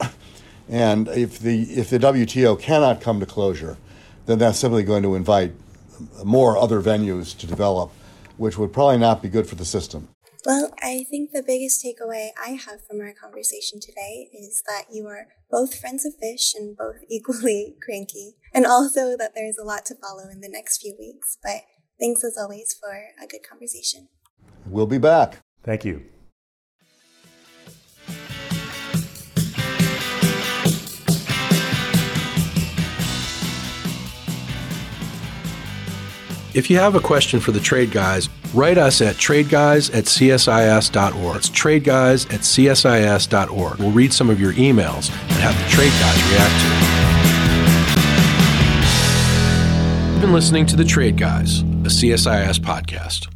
And 0.69 1.09
if 1.09 1.39
the 1.39 1.63
if 1.65 1.91
the 1.91 1.99
WTO 1.99 2.59
cannot 2.59 3.01
come 3.01 3.21
to 3.21 3.27
closure, 3.27 3.77
then 4.27 4.39
that's 4.39 4.59
simply 4.59 4.83
going 4.83 5.03
to 5.03 5.15
invite 5.15 5.53
more 6.25 6.57
other 6.57 6.81
venues 6.81 7.37
to 7.39 7.47
develop, 7.47 7.91
which 8.37 8.59
would 8.59 8.73
probably 8.73 8.99
not 8.99 9.23
be 9.23 9.29
good 9.29 9.47
for 9.47 9.55
the 9.55 9.65
system. 9.65 10.09
Well, 10.45 10.75
I 10.83 11.07
think 11.11 11.31
the 11.31 11.43
biggest 11.43 11.83
takeaway 11.83 12.29
I 12.39 12.51
have 12.51 12.87
from 12.87 13.01
our 13.01 13.15
conversation 13.15 13.81
today 13.81 14.29
is 14.33 14.63
that 14.67 14.85
you 14.93 15.07
are 15.07 15.29
both 15.51 15.79
friends 15.79 16.05
of 16.05 16.15
fish 16.21 16.55
and 16.55 16.77
both 16.77 16.97
equally 17.09 17.77
cranky, 17.83 18.35
and 18.53 18.67
also 18.67 19.17
that 19.17 19.33
there's 19.35 19.57
a 19.57 19.65
lot 19.65 19.87
to 19.87 19.95
follow 19.95 20.29
in 20.31 20.41
the 20.41 20.49
next 20.51 20.83
few 20.83 20.95
weeks. 20.99 21.39
But 21.43 21.63
thanks 21.99 22.23
as 22.25 22.37
always 22.37 22.77
for 22.79 22.93
a 23.23 23.27
good 23.27 23.43
conversation. 23.49 24.09
We'll 24.67 24.87
be 24.87 24.99
back. 24.99 25.39
Thank 25.63 25.85
you. 25.85 26.05
If 36.55 36.71
you 36.71 36.77
have 36.77 36.95
a 36.95 37.01
question 37.01 37.41
for 37.41 37.51
the 37.51 37.59
Trade 37.59 37.91
Guys, 37.91 38.29
write 38.55 38.79
us 38.79 39.01
at 39.01 39.17
tradeguys 39.17 39.93
at 39.93 40.05
csis.org. 40.05 41.37
It's 41.37 41.51
tradeguys 41.51 42.33
at 42.33 42.43
csis.org. 42.43 43.79
We'll 43.81 43.91
read 43.91 44.13
some 44.13 44.31
of 44.31 44.41
your 44.41 44.53
emails 44.53 45.11
and 45.11 45.33
have 45.43 45.59
the 45.59 45.69
Trade 45.69 45.91
Guys 45.99 46.23
react 46.31 46.61
to 46.61 46.67
it. 46.71 46.85
You've 50.13 50.21
been 50.21 50.33
listening 50.33 50.65
to 50.67 50.77
The 50.77 50.85
Trade 50.85 51.17
Guys, 51.17 51.63
a 51.63 51.91
CSIS 51.91 52.61
podcast. 52.61 53.34